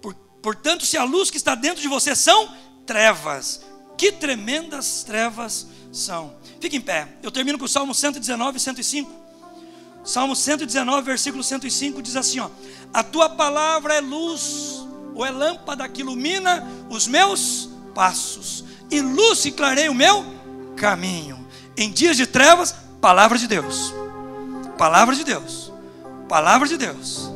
[0.00, 2.54] Por, portanto, se a luz que está dentro de você são
[2.86, 3.62] trevas,
[3.96, 6.34] que tremendas trevas são.
[6.60, 7.08] Fique em pé.
[7.22, 9.20] Eu termino com o Salmo 119, 105.
[10.04, 12.48] Salmo 119, versículo 105 diz assim: ó,
[12.92, 19.44] A tua palavra é luz, ou é lâmpada que ilumina os meus passos, e luz
[19.44, 20.24] e clareia o meu
[20.76, 21.39] caminho.
[21.76, 23.94] Em dias de trevas, palavra de Deus.
[24.76, 25.72] Palavra de Deus.
[26.28, 27.30] Palavra de Deus.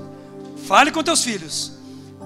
[0.66, 1.72] Fale com teus filhos.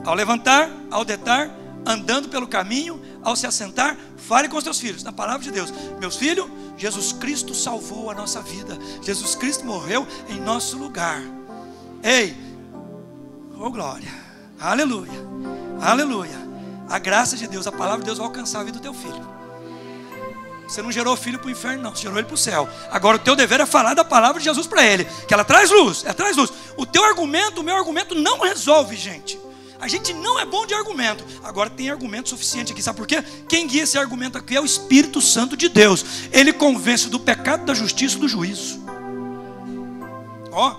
[0.05, 1.51] Ao levantar, ao deitar,
[1.85, 5.73] andando pelo caminho, ao se assentar, fale com os teus filhos, na palavra de Deus.
[5.99, 8.79] Meus filhos, Jesus Cristo salvou a nossa vida.
[9.03, 11.21] Jesus Cristo morreu em nosso lugar.
[12.03, 12.37] Ei,
[13.59, 14.13] oh glória,
[14.61, 15.21] aleluia,
[15.81, 16.49] aleluia.
[16.89, 19.38] A graça de Deus, a palavra de Deus vai alcançar a vida do teu filho.
[20.69, 22.69] Você não gerou filho para o inferno, não, você gerou ele para o céu.
[22.91, 25.71] Agora o teu dever é falar da palavra de Jesus para ele, que ela traz
[25.71, 26.53] luz, ela traz luz.
[26.77, 29.41] O teu argumento, o meu argumento não resolve, gente.
[29.81, 31.25] A gente não é bom de argumento.
[31.43, 32.83] Agora tem argumento suficiente aqui.
[32.83, 33.23] Sabe por quê?
[33.49, 36.05] Quem guia esse argumento aqui é o Espírito Santo de Deus.
[36.33, 38.83] Ele convence do pecado, da justiça e do juízo.
[40.53, 40.77] Ó,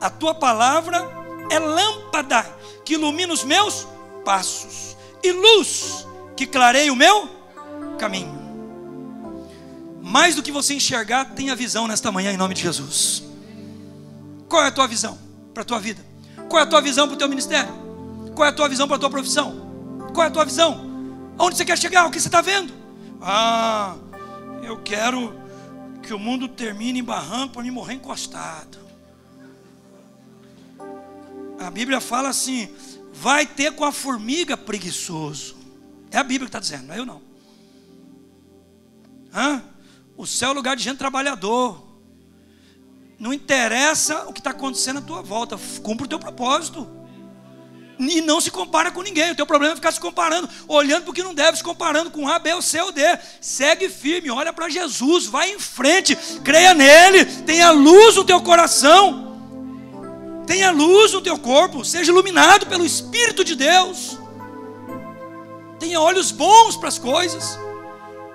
[0.00, 1.10] a tua palavra
[1.50, 2.46] é lâmpada
[2.84, 3.88] que ilumina os meus
[4.24, 6.06] passos e luz
[6.36, 7.28] que clareia o meu
[7.98, 8.37] caminho.
[10.08, 13.22] Mais do que você enxergar, tenha visão nesta manhã em nome de Jesus.
[14.48, 15.18] Qual é a tua visão
[15.52, 16.02] para a tua vida?
[16.48, 17.70] Qual é a tua visão para o teu ministério?
[18.34, 20.08] Qual é a tua visão para a tua profissão?
[20.14, 20.80] Qual é a tua visão?
[21.38, 22.06] Onde você quer chegar?
[22.06, 22.72] O que você está vendo?
[23.20, 23.96] Ah,
[24.62, 25.38] eu quero
[26.02, 28.78] que o mundo termine em barranco para me morrer encostado.
[31.60, 32.70] A Bíblia fala assim:
[33.12, 35.54] vai ter com a formiga preguiçoso.
[36.10, 37.20] É a Bíblia que está dizendo, não é eu não.
[39.34, 39.62] Hã?
[40.18, 41.80] O céu é lugar de gente trabalhador.
[43.20, 46.90] Não interessa o que está acontecendo à tua volta, cumpra o teu propósito.
[48.00, 49.30] E não se compara com ninguém.
[49.30, 52.10] O teu problema é ficar se comparando, olhando para o que não deve, se comparando
[52.10, 53.00] com A, B, ou C ou D.
[53.40, 59.38] Segue firme, olha para Jesus, vai em frente, creia nele, tenha luz no teu coração,
[60.48, 64.18] tenha luz no teu corpo, seja iluminado pelo Espírito de Deus,
[65.78, 67.67] tenha olhos bons para as coisas.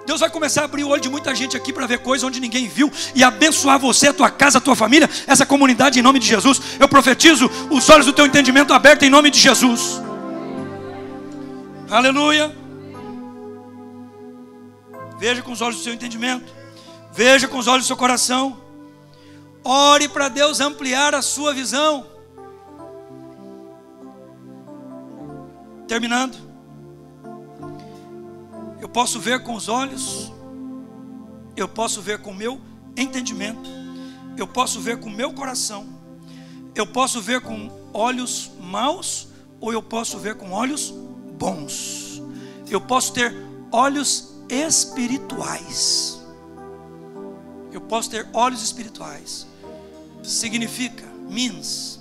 [0.05, 2.39] Deus vai começar a abrir o olho de muita gente aqui para ver coisas onde
[2.39, 6.19] ninguém viu e abençoar você, a tua casa, a tua família, essa comunidade em nome
[6.19, 6.61] de Jesus.
[6.79, 10.01] Eu profetizo os olhos do teu entendimento abertos em nome de Jesus.
[11.89, 12.53] Aleluia.
[15.17, 16.51] Veja com os olhos do seu entendimento.
[17.13, 18.61] Veja com os olhos do seu coração.
[19.63, 22.05] Ore para Deus ampliar a sua visão.
[25.87, 26.52] Terminando
[28.89, 30.31] posso ver com os olhos,
[31.55, 32.59] eu posso ver com o meu
[32.97, 33.69] entendimento,
[34.37, 35.87] eu posso ver com o meu coração,
[36.75, 39.27] eu posso ver com olhos maus
[39.61, 40.93] ou eu posso ver com olhos
[41.37, 42.21] bons.
[42.69, 43.33] Eu posso ter
[43.71, 46.19] olhos espirituais.
[47.71, 49.47] Eu posso ter olhos espirituais.
[50.23, 51.99] Significa, means,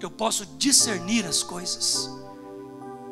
[0.00, 2.10] eu posso discernir as coisas.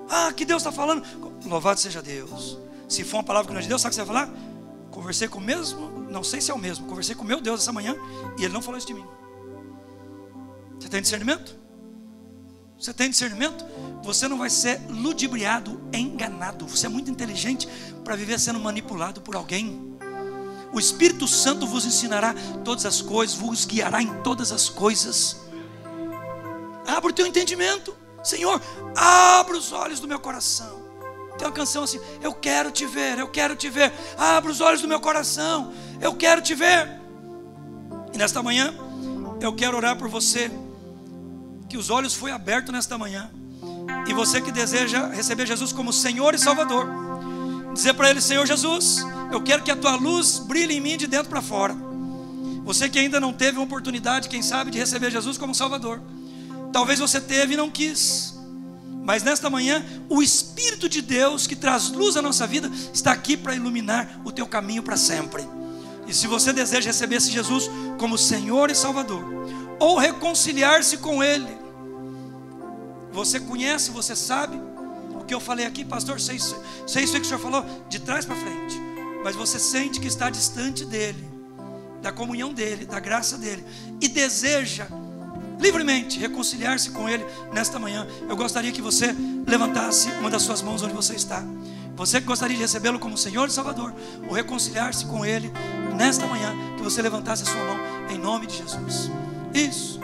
[0.08, 1.02] Ah, que Deus está falando.
[1.44, 2.58] Louvado seja Deus.
[2.88, 4.34] Se for uma palavra que não é de Deus, sabe o que você vai falar?
[4.90, 7.60] Conversei com o mesmo, não sei se é o mesmo, conversei com o meu Deus
[7.60, 7.94] essa manhã
[8.38, 9.04] e ele não falou isso de mim.
[10.78, 11.54] Você tem discernimento?
[12.78, 13.64] Você tem discernimento?
[14.02, 16.66] Você não vai ser ludibriado, enganado.
[16.66, 17.68] Você é muito inteligente
[18.04, 19.96] para viver sendo manipulado por alguém.
[20.72, 22.34] O Espírito Santo vos ensinará
[22.64, 25.40] todas as coisas, vos guiará em todas as coisas.
[26.86, 27.96] Abra o teu entendimento,
[28.26, 28.60] Senhor,
[28.96, 30.84] abra os olhos do meu coração.
[31.38, 33.92] Tem uma canção assim: Eu quero te ver, eu quero te ver.
[34.18, 36.88] Abra os olhos do meu coração, eu quero te ver.
[38.12, 38.74] E nesta manhã,
[39.40, 40.50] eu quero orar por você,
[41.68, 43.30] que os olhos foi abertos nesta manhã.
[44.08, 46.88] E você que deseja receber Jesus como Senhor e Salvador,
[47.74, 51.06] dizer para Ele: Senhor Jesus, eu quero que a tua luz brilhe em mim de
[51.06, 51.76] dentro para fora.
[52.64, 56.02] Você que ainda não teve uma oportunidade, quem sabe, de receber Jesus como Salvador.
[56.72, 58.34] Talvez você teve e não quis.
[59.02, 63.36] Mas nesta manhã, o Espírito de Deus que traz luz à nossa vida está aqui
[63.36, 65.46] para iluminar o teu caminho para sempre.
[66.08, 69.24] E se você deseja receber esse Jesus como Senhor e Salvador,
[69.78, 71.56] ou reconciliar-se com Ele,
[73.12, 74.60] você conhece, você sabe
[75.14, 78.24] o que eu falei aqui, pastor, sei, sei isso que o senhor falou, de trás
[78.24, 78.76] para frente,
[79.24, 81.24] mas você sente que está distante dEle,
[82.02, 83.64] da comunhão dEle, da graça dEle,
[84.00, 84.86] e deseja
[85.58, 89.14] livremente reconciliar-se com Ele nesta manhã, eu gostaria que você
[89.46, 91.42] levantasse uma das suas mãos onde você está.
[91.96, 93.92] Você que gostaria de recebê-lo como Senhor e Salvador,
[94.28, 95.50] ou reconciliar-se com Ele
[95.96, 97.78] nesta manhã, que você levantasse a sua mão
[98.10, 99.10] em nome de Jesus.
[99.54, 99.98] Isso.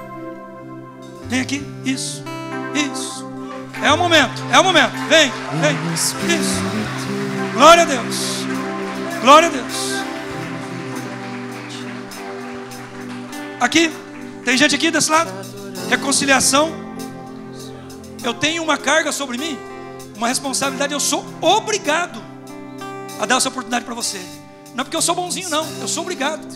[1.28, 1.62] Vem aqui.
[1.84, 2.24] Isso.
[2.74, 3.30] Isso.
[3.82, 4.42] É o momento.
[4.50, 4.92] É o momento.
[5.08, 5.30] Vem.
[5.60, 5.76] Vem.
[5.94, 6.14] Isso.
[7.52, 8.16] Glória a Deus.
[9.20, 9.92] Glória a Deus.
[13.60, 14.01] Aqui.
[14.44, 15.30] Tem gente aqui desse lado?
[15.88, 16.70] Reconciliação.
[18.24, 19.58] Eu tenho uma carga sobre mim,
[20.16, 20.92] uma responsabilidade.
[20.92, 22.22] Eu sou obrigado
[23.20, 24.20] a dar essa oportunidade para você.
[24.74, 25.66] Não é porque eu sou bonzinho, não.
[25.80, 26.46] Eu sou obrigado.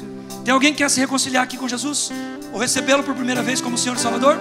[0.45, 2.11] Tem alguém que quer se reconciliar aqui com Jesus?
[2.53, 4.37] Ou recebê-lo por primeira vez como Senhor e Salvador?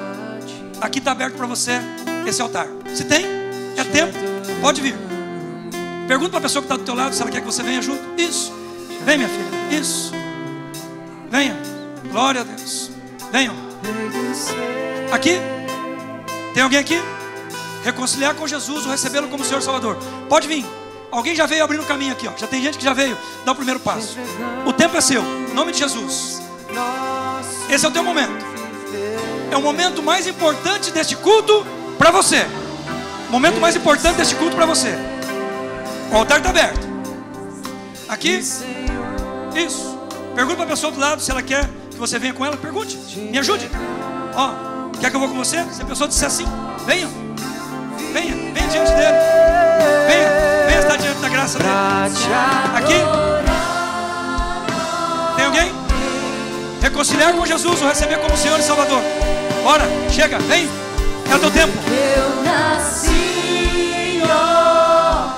[0.82, 1.82] Aqui está aberto para você
[2.28, 2.68] esse altar.
[2.94, 3.26] Se tem,
[3.78, 4.18] é tempo.
[4.62, 4.96] Pode vir.
[6.08, 7.82] Pergunta para a pessoa que está do teu lado se ela quer que você venha
[7.82, 8.04] junto.
[8.20, 8.54] Isso.
[9.04, 9.80] Vem, minha filha.
[9.80, 10.12] Isso.
[11.30, 11.58] Venha.
[12.12, 12.95] Glória a Deus.
[13.36, 13.54] Venham.
[15.12, 15.42] Aqui.
[16.54, 17.02] Tem alguém aqui?
[17.84, 19.98] Reconciliar com Jesus ou recebê-lo como Senhor Salvador.
[20.30, 20.66] Pode vir.
[21.12, 22.32] Alguém já veio abrindo o caminho aqui, ó.
[22.38, 24.18] Já tem gente que já veio dar o primeiro passo.
[24.66, 25.22] O tempo é seu.
[25.22, 26.42] Em nome de Jesus.
[27.70, 28.32] Esse é o teu momento.
[29.52, 31.68] É o momento mais importante deste culto
[31.98, 32.48] para você.
[33.28, 34.96] O momento mais importante deste culto para você.
[36.10, 36.88] O altar está aberto.
[38.08, 38.30] Aqui.
[39.54, 40.00] Isso.
[40.34, 42.56] Pergunta para a pessoa do lado se ela quer que você venha com ela.
[42.58, 42.98] Pergunte.
[43.18, 43.70] Me ajude.
[44.36, 44.52] Ó,
[45.00, 45.64] quer que eu vou com você?
[45.72, 46.46] Se a pessoa disser assim,
[46.86, 47.08] venha.
[48.14, 49.18] Venha, venha diante dele.
[50.08, 50.30] Venha,
[50.68, 51.70] venha estar diante da graça dele.
[52.76, 52.94] Aqui.
[55.36, 55.72] Tem alguém?
[56.82, 59.02] Reconciliar com Jesus ou receber como Senhor e Salvador.
[59.64, 60.70] Bora, chega, vem.
[61.32, 61.74] É o teu tempo.
[61.90, 65.34] Eu nasci, ó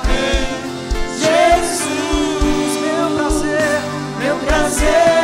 [1.18, 3.82] Jesus, meu prazer,
[4.20, 5.16] meu prazer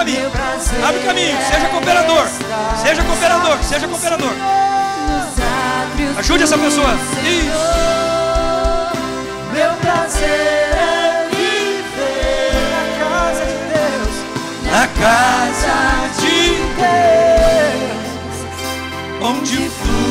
[0.00, 0.30] caminho.
[0.86, 2.26] Abre o caminho, seja cooperador.
[2.82, 4.32] Seja cooperador, seja cooperador.
[6.18, 6.94] Ajude essa pessoa.
[7.22, 7.50] Isso.
[9.52, 14.14] Meu prazer é viver na casa de Deus,
[14.70, 15.76] Na casa
[16.18, 16.38] de
[16.80, 18.36] Deus,
[19.20, 20.09] onde flui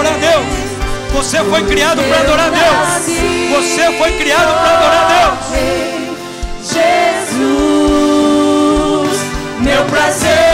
[0.00, 0.46] adorar Deus.
[1.12, 3.06] Você foi criado para adorar Deus.
[3.56, 5.38] Você foi criado para adorar Deus.
[6.62, 7.40] Jesus,
[9.60, 10.49] meu prazer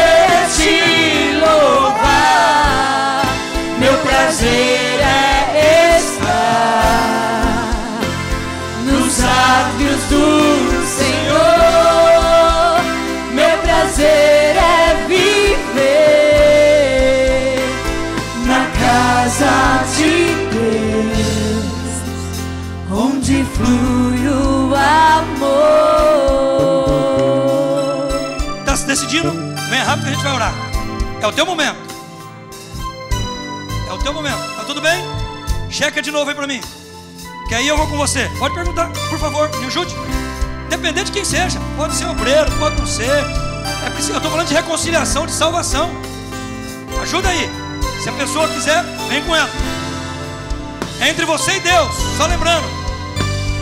[31.27, 31.77] É o teu momento.
[33.89, 34.39] É o teu momento.
[34.57, 35.05] Tá tudo bem?
[35.69, 36.61] Checa de novo aí para mim.
[37.49, 38.31] Que aí eu vou com você.
[38.39, 39.93] Pode perguntar, por favor, me ajude.
[40.71, 41.59] Dependendo de quem seja.
[41.77, 43.11] Pode ser obreiro, pode não ser.
[43.11, 45.91] É preciso, eu estou falando de reconciliação, de salvação.
[47.03, 47.51] Ajuda aí.
[48.01, 49.51] Se a pessoa quiser, vem com ela.
[51.01, 51.93] É entre você e Deus.
[52.17, 52.69] Só lembrando,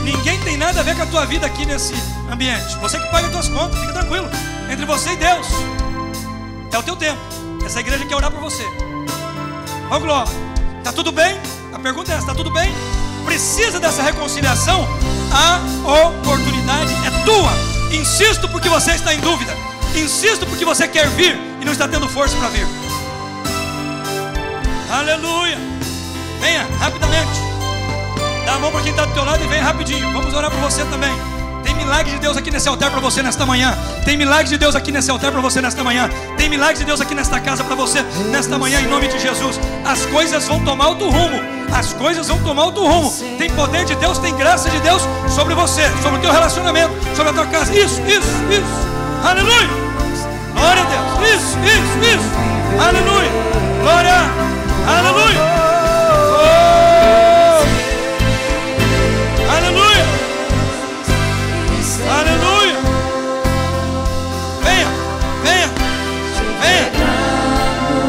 [0.03, 1.95] ninguém tem nada a ver com a tua vida aqui nesse
[2.31, 2.77] ambiente.
[2.83, 4.29] Você que paga as tuas contas, fica tranquilo.
[4.71, 5.47] Entre você e Deus.
[6.71, 7.44] É o teu tempo.
[7.65, 8.65] Essa igreja quer orar por você.
[9.91, 10.33] Ó Glória,
[10.83, 11.39] tá tudo bem?
[11.73, 12.73] A pergunta é essa, tá tudo bem?
[13.25, 14.87] Precisa dessa reconciliação?
[15.33, 15.61] A
[16.07, 17.53] oportunidade é tua.
[17.93, 19.53] Insisto porque você está em dúvida.
[19.95, 22.67] Insisto porque você quer vir e não está tendo força para vir.
[24.91, 25.59] Aleluia.
[26.41, 27.41] Venha rapidamente.
[28.45, 30.13] Dá a mão para quem está do teu lado e vem rapidinho.
[30.13, 31.34] Vamos orar por você também.
[31.85, 33.77] Milagre de Deus aqui nesse altar para você nesta manhã.
[34.07, 36.09] Tem milagre de Deus aqui nesse altar para você nesta manhã.
[36.37, 39.61] Tem milagre de Deus aqui nesta casa para você nesta manhã em nome de Jesus.
[39.85, 41.41] As coisas vão tomar outro rumo.
[41.73, 43.13] As coisas vão tomar outro rumo.
[43.37, 47.31] Tem poder de Deus, tem graça de Deus sobre você, sobre o teu relacionamento, sobre
[47.31, 47.71] a tua casa.
[47.73, 49.25] Isso, isso, isso.
[49.29, 49.69] Aleluia.
[50.55, 51.35] Glória a Deus.
[51.35, 52.83] Isso, isso, isso.
[52.83, 53.31] Aleluia.
[53.83, 54.15] Glória.
[54.89, 55.54] Aleluia.
[62.11, 62.77] Aleluia.
[64.63, 64.89] Venha,
[65.43, 65.69] venha,
[66.61, 66.91] venha.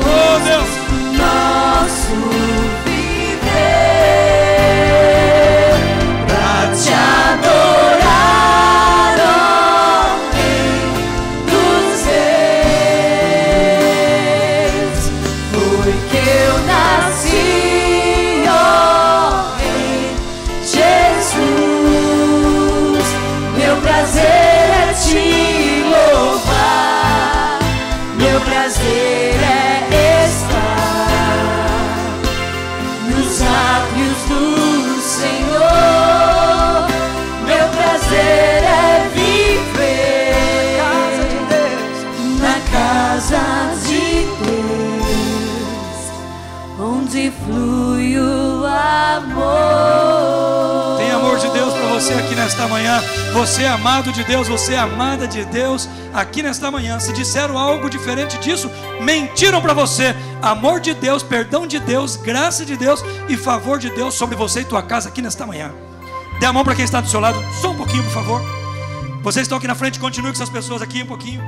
[0.05, 0.74] Oh Deus.
[52.55, 53.03] Nesta manhã.
[53.33, 56.99] Você é amado de Deus, você é amada de Deus aqui nesta manhã.
[57.01, 60.15] Se disseram algo diferente disso, mentiram para você.
[60.41, 64.61] Amor de Deus, perdão de Deus, graça de Deus e favor de Deus sobre você
[64.61, 65.73] e tua casa aqui nesta manhã.
[66.39, 68.41] Dê a mão para quem está do seu lado, só um pouquinho, por favor.
[69.21, 71.43] Vocês estão aqui na frente, continue com essas pessoas aqui um pouquinho.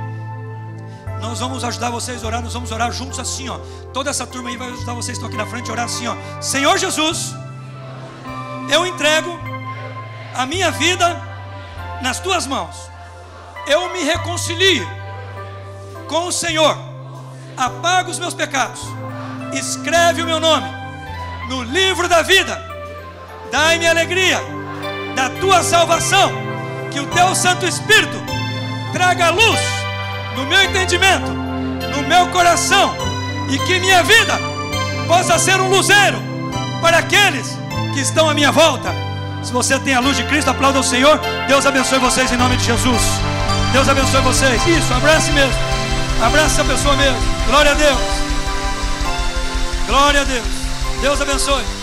[1.22, 3.58] Nós vamos ajudar vocês a orar, nós vamos orar juntos assim, ó.
[3.94, 6.06] Toda essa turma aí vai ajudar vocês que estão aqui na frente a orar assim,
[6.06, 6.14] ó.
[6.40, 7.34] Senhor Jesus,
[8.70, 9.47] eu entrego
[10.34, 11.20] a minha vida
[12.02, 12.90] nas tuas mãos.
[13.66, 14.88] Eu me reconcilio
[16.08, 16.76] com o Senhor.
[17.56, 18.80] Apaga os meus pecados.
[19.52, 20.68] Escreve o meu nome
[21.48, 22.60] no livro da vida.
[23.50, 24.40] Dai-me alegria
[25.14, 26.30] da tua salvação.
[26.90, 28.16] Que o teu Santo Espírito
[28.92, 29.60] traga luz
[30.34, 32.94] no meu entendimento, no meu coração,
[33.50, 34.38] e que minha vida
[35.06, 36.18] possa ser um luzeiro
[36.80, 37.58] para aqueles
[37.92, 39.07] que estão à minha volta.
[39.42, 41.20] Se você tem a luz de Cristo, aplauda o Senhor.
[41.46, 43.02] Deus abençoe vocês em nome de Jesus.
[43.72, 44.66] Deus abençoe vocês.
[44.66, 45.58] Isso, abrace mesmo.
[46.22, 47.20] Abrace essa pessoa mesmo.
[47.46, 48.00] Glória a Deus.
[49.86, 50.46] Glória a Deus.
[51.00, 51.77] Deus abençoe.